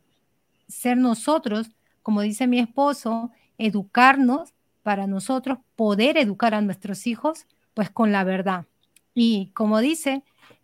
ser 0.67 0.97
nosotros, 0.97 1.71
como 2.03 2.21
dice 2.21 2.47
mi 2.47 2.59
esposo, 2.59 3.31
educarnos 3.57 4.53
para 4.83 5.07
nosotros 5.07 5.59
poder 5.77 6.17
educar 6.17 6.53
a 6.53 6.61
nuestros 6.61 7.07
hijos 7.07 7.45
pues 7.73 7.89
con 7.89 8.11
la 8.11 8.25
verdad. 8.25 8.65
Y 9.13 9.51
como 9.53 9.79
dice, 9.79 10.23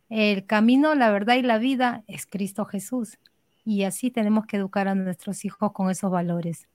el 0.10 0.46
camino, 0.46 0.96
la 0.96 1.12
verdad 1.12 1.36
y 1.36 1.44
la 1.44 1.60
vida 1.60 2.04
es 2.08 2.26
Cristo 2.26 2.66
Jesús. 2.66 3.20
Y 3.64 3.84
así 3.84 4.12
tenemos 4.12 4.46
que 4.48 4.58
educar 4.58 4.90
a 4.90 4.96
nuestros 4.96 5.46
hijos 5.46 5.72
con 5.72 5.90
esos 5.90 6.12
valores. 6.12 6.68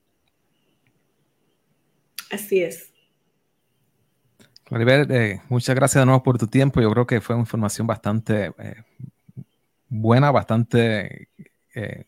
Así 2.30 2.62
es. 2.62 2.92
Claribel, 4.64 5.10
eh, 5.10 5.40
muchas 5.48 5.74
gracias 5.74 6.02
de 6.02 6.06
nuevo 6.06 6.22
por 6.22 6.38
tu 6.38 6.46
tiempo. 6.46 6.80
Yo 6.80 6.90
creo 6.90 7.06
que 7.06 7.20
fue 7.20 7.34
una 7.34 7.42
información 7.42 7.86
bastante 7.86 8.52
eh, 8.58 8.82
buena, 9.88 10.30
bastante 10.30 11.28
eh, 11.74 12.04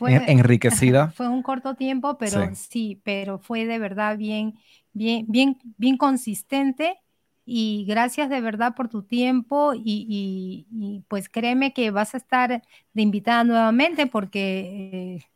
enriquecida. 0.00 1.08
Fue 1.16 1.28
un 1.28 1.42
corto 1.42 1.74
tiempo, 1.74 2.18
pero 2.18 2.46
sí. 2.48 2.54
sí. 2.54 3.00
pero 3.04 3.38
fue 3.38 3.64
de 3.64 3.78
verdad 3.78 4.18
bien, 4.18 4.58
bien, 4.92 5.24
bien, 5.28 5.58
bien 5.76 5.96
consistente 5.96 6.98
y 7.50 7.86
gracias 7.88 8.28
de 8.28 8.42
verdad 8.42 8.74
por 8.74 8.90
tu 8.90 9.02
tiempo 9.02 9.72
y, 9.74 10.66
pues 11.08 11.30
créeme 11.30 11.72
que 11.72 11.90
vas 11.90 12.12
a 12.12 12.18
estar 12.18 12.62
de 12.92 13.02
invitada 13.02 13.42
nuevamente 13.42 14.06
porque 14.06 15.16
eh, 15.16 15.26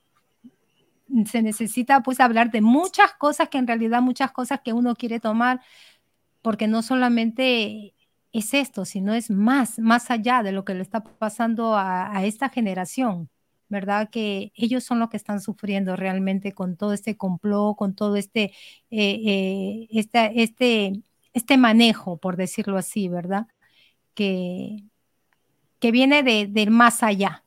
se 1.27 1.43
necesita 1.43 2.03
pues 2.03 2.21
hablar 2.21 2.51
de 2.51 2.61
muchas 2.61 3.13
cosas 3.15 3.49
que 3.49 3.59
en 3.59 3.67
realidad 3.67 4.03
muchas 4.03 4.33
cosas 4.33 4.61
que 4.65 4.73
uno 4.73 4.95
quiere 4.95 5.21
tomar 5.21 5.61
porque 6.43 6.69
no 6.69 6.83
solamente 6.83 7.95
es 8.33 8.55
esto, 8.55 8.85
sino 8.85 9.15
es 9.15 9.31
más, 9.31 9.79
más 9.79 10.11
allá 10.11 10.43
de 10.43 10.53
lo 10.53 10.65
que 10.65 10.75
le 10.75 10.83
está 10.83 11.05
pasando 11.05 11.77
a, 11.77 12.25
esta 12.25 12.49
generación. 12.49 13.29
¿verdad? 13.69 14.11
Que 14.11 14.53
ellos 14.55 14.85
son 14.85 14.99
los 14.99 15.09
que 15.09 15.17
están 15.17 15.41
sufriendo 15.41 15.97
realmente 15.97 16.53
con 16.53 16.77
todo 16.77 16.93
este 16.93 17.17
complot, 17.17 17.75
con 17.75 17.95
todo 17.95 18.17
este, 18.17 18.53
eh, 18.91 19.21
eh, 19.27 19.89
este, 19.91 20.93
este 21.33 21.57
manejo, 21.57 22.19
por 22.19 22.37
decirlo 22.37 22.77
así, 22.77 23.09
¿verdad? 23.09 23.47
Que, 24.15 24.77
que 25.83 25.91
viene 25.91 26.23
de, 26.23 26.67
más 26.71 27.03
allá. 27.03 27.45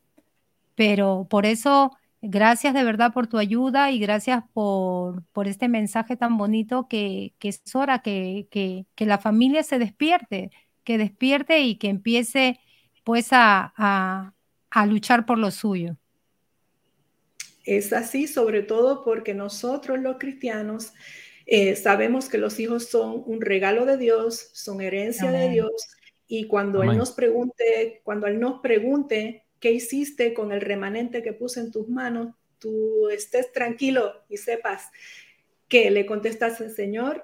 Pero 0.76 1.26
por 1.30 1.46
eso, 1.46 1.92
gracias 2.28 2.74
de 2.74 2.84
verdad 2.84 3.14
por 3.14 3.28
tu 3.28 3.38
ayuda 3.38 3.92
y 3.92 4.00
gracias 4.00 4.44
por, 4.54 5.24
por 5.32 5.48
este 5.48 5.68
mensaje 5.68 6.18
tan 6.18 6.38
bonito 6.38 6.88
que, 6.88 7.34
es 7.42 7.62
hora 7.76 8.00
que, 8.00 8.48
que, 8.52 9.06
la 9.06 9.18
familia 9.18 9.64
se 9.64 9.80
despierte, 9.80 10.52
que 10.84 10.98
despierte 10.98 11.62
y 11.62 11.78
que 11.78 11.90
empiece 11.90 12.60
pues 13.04 13.32
a, 13.32 13.74
a, 13.78 14.34
a 14.70 14.86
luchar 14.86 15.26
por 15.26 15.38
lo 15.38 15.52
suyo. 15.52 15.98
Es 17.64 17.94
así, 17.94 18.28
sobre 18.28 18.62
todo 18.62 19.04
porque 19.04 19.34
nosotros 19.34 20.00
los 20.00 20.18
cristianos 20.18 20.94
eh, 21.48 21.76
sabemos 21.76 22.30
que 22.30 22.38
los 22.38 22.60
hijos 22.60 22.90
son 22.90 23.24
un 23.26 23.42
regalo 23.42 23.86
de 23.86 23.98
Dios, 23.98 24.50
son 24.54 24.82
herencia 24.82 25.32
de 25.32 25.50
Dios, 25.50 25.72
y 26.28 26.48
cuando 26.48 26.82
Él 26.84 26.98
nos 26.98 27.12
pregunte, 27.12 28.02
cuando 28.04 28.26
Él 28.28 28.40
nos 28.40 28.62
pregunte 28.62 29.45
qué 29.66 29.72
hiciste 29.72 30.36
con 30.36 30.52
el 30.52 30.62
remanente 30.62 31.24
que 31.24 31.34
puse 31.34 31.60
en 31.60 31.72
tus 31.72 31.90
manos, 31.90 32.36
tú 32.60 33.10
estés 33.10 33.52
tranquilo 33.52 34.14
y 34.30 34.38
sepas 34.38 34.92
que 35.68 35.90
le 35.90 36.06
contestas 36.06 36.62
al 36.62 36.70
Señor, 36.70 37.24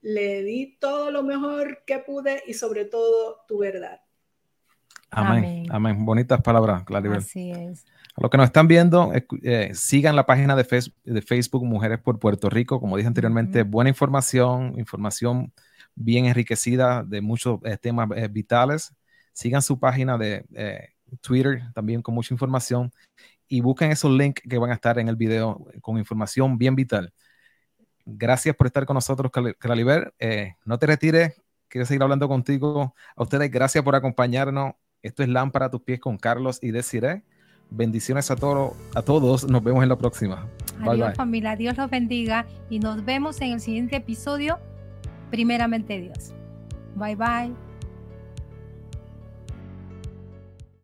le 0.00 0.44
di 0.44 0.76
todo 0.78 1.10
lo 1.10 1.24
mejor 1.24 1.82
que 1.84 1.98
pude 1.98 2.40
y 2.46 2.54
sobre 2.54 2.84
todo 2.84 3.40
tu 3.48 3.58
verdad. 3.58 4.00
Amén. 5.10 5.66
Amén. 5.70 6.04
Bonitas 6.04 6.40
palabras, 6.40 6.84
Claribel. 6.84 7.18
Así 7.18 7.50
es. 7.50 7.84
A 8.14 8.22
los 8.22 8.30
que 8.30 8.36
nos 8.36 8.46
están 8.46 8.68
viendo, 8.68 9.10
eh, 9.42 9.72
sigan 9.74 10.14
la 10.14 10.24
página 10.24 10.54
de, 10.54 10.62
Facebook 10.62 11.64
Mujeres 11.64 11.98
por 11.98 12.20
Puerto 12.20 12.48
Rico. 12.48 12.78
Como 12.78 12.96
dije 12.96 13.08
anteriormente, 13.08 13.64
buena 13.64 13.90
información, 13.90 14.78
información 14.78 15.52
bien 15.96 16.26
enriquecida 16.26 17.02
de 17.02 17.22
muchos 17.22 17.58
eh, 17.64 17.76
temas 17.76 18.08
eh, 18.14 18.28
vitales. 18.28 18.94
Sigan 19.32 19.62
su 19.62 19.80
página 19.80 20.16
de 20.16 20.91
Twitter 21.20 21.62
también 21.74 22.02
con 22.02 22.14
mucha 22.14 22.34
información 22.34 22.92
y 23.48 23.60
busquen 23.60 23.90
esos 23.90 24.10
links 24.10 24.42
que 24.48 24.58
van 24.58 24.70
a 24.70 24.74
estar 24.74 24.98
en 24.98 25.08
el 25.08 25.16
video 25.16 25.66
con 25.80 25.98
información 25.98 26.58
bien 26.58 26.74
vital. 26.74 27.12
Gracias 28.04 28.56
por 28.56 28.66
estar 28.66 28.86
con 28.86 28.94
nosotros, 28.94 29.30
Caliber. 29.58 30.14
no 30.64 30.78
te 30.78 30.86
retires, 30.86 31.40
quiero 31.68 31.86
seguir 31.86 32.02
hablando 32.02 32.28
contigo. 32.28 32.94
A 33.16 33.22
ustedes, 33.22 33.50
gracias 33.50 33.84
por 33.84 33.94
acompañarnos. 33.94 34.74
Esto 35.02 35.22
es 35.22 35.28
Lámpara 35.28 35.66
a 35.66 35.70
tus 35.70 35.82
pies 35.82 36.00
con 36.00 36.16
Carlos 36.16 36.58
y 36.62 36.70
Desiree. 36.70 37.24
Bendiciones 37.70 38.30
a, 38.30 38.36
todo, 38.36 38.76
a 38.94 39.02
todos. 39.02 39.48
Nos 39.48 39.64
vemos 39.64 39.82
en 39.82 39.88
la 39.88 39.96
próxima. 39.96 40.46
Adiós, 40.82 41.14
familia. 41.14 41.56
Dios 41.56 41.76
los 41.76 41.90
bendiga 41.90 42.46
y 42.68 42.78
nos 42.78 43.04
vemos 43.04 43.40
en 43.40 43.52
el 43.52 43.60
siguiente 43.60 43.96
episodio. 43.96 44.58
Primeramente 45.30 45.98
Dios. 45.98 46.34
Bye 46.94 47.16
bye. 47.16 47.71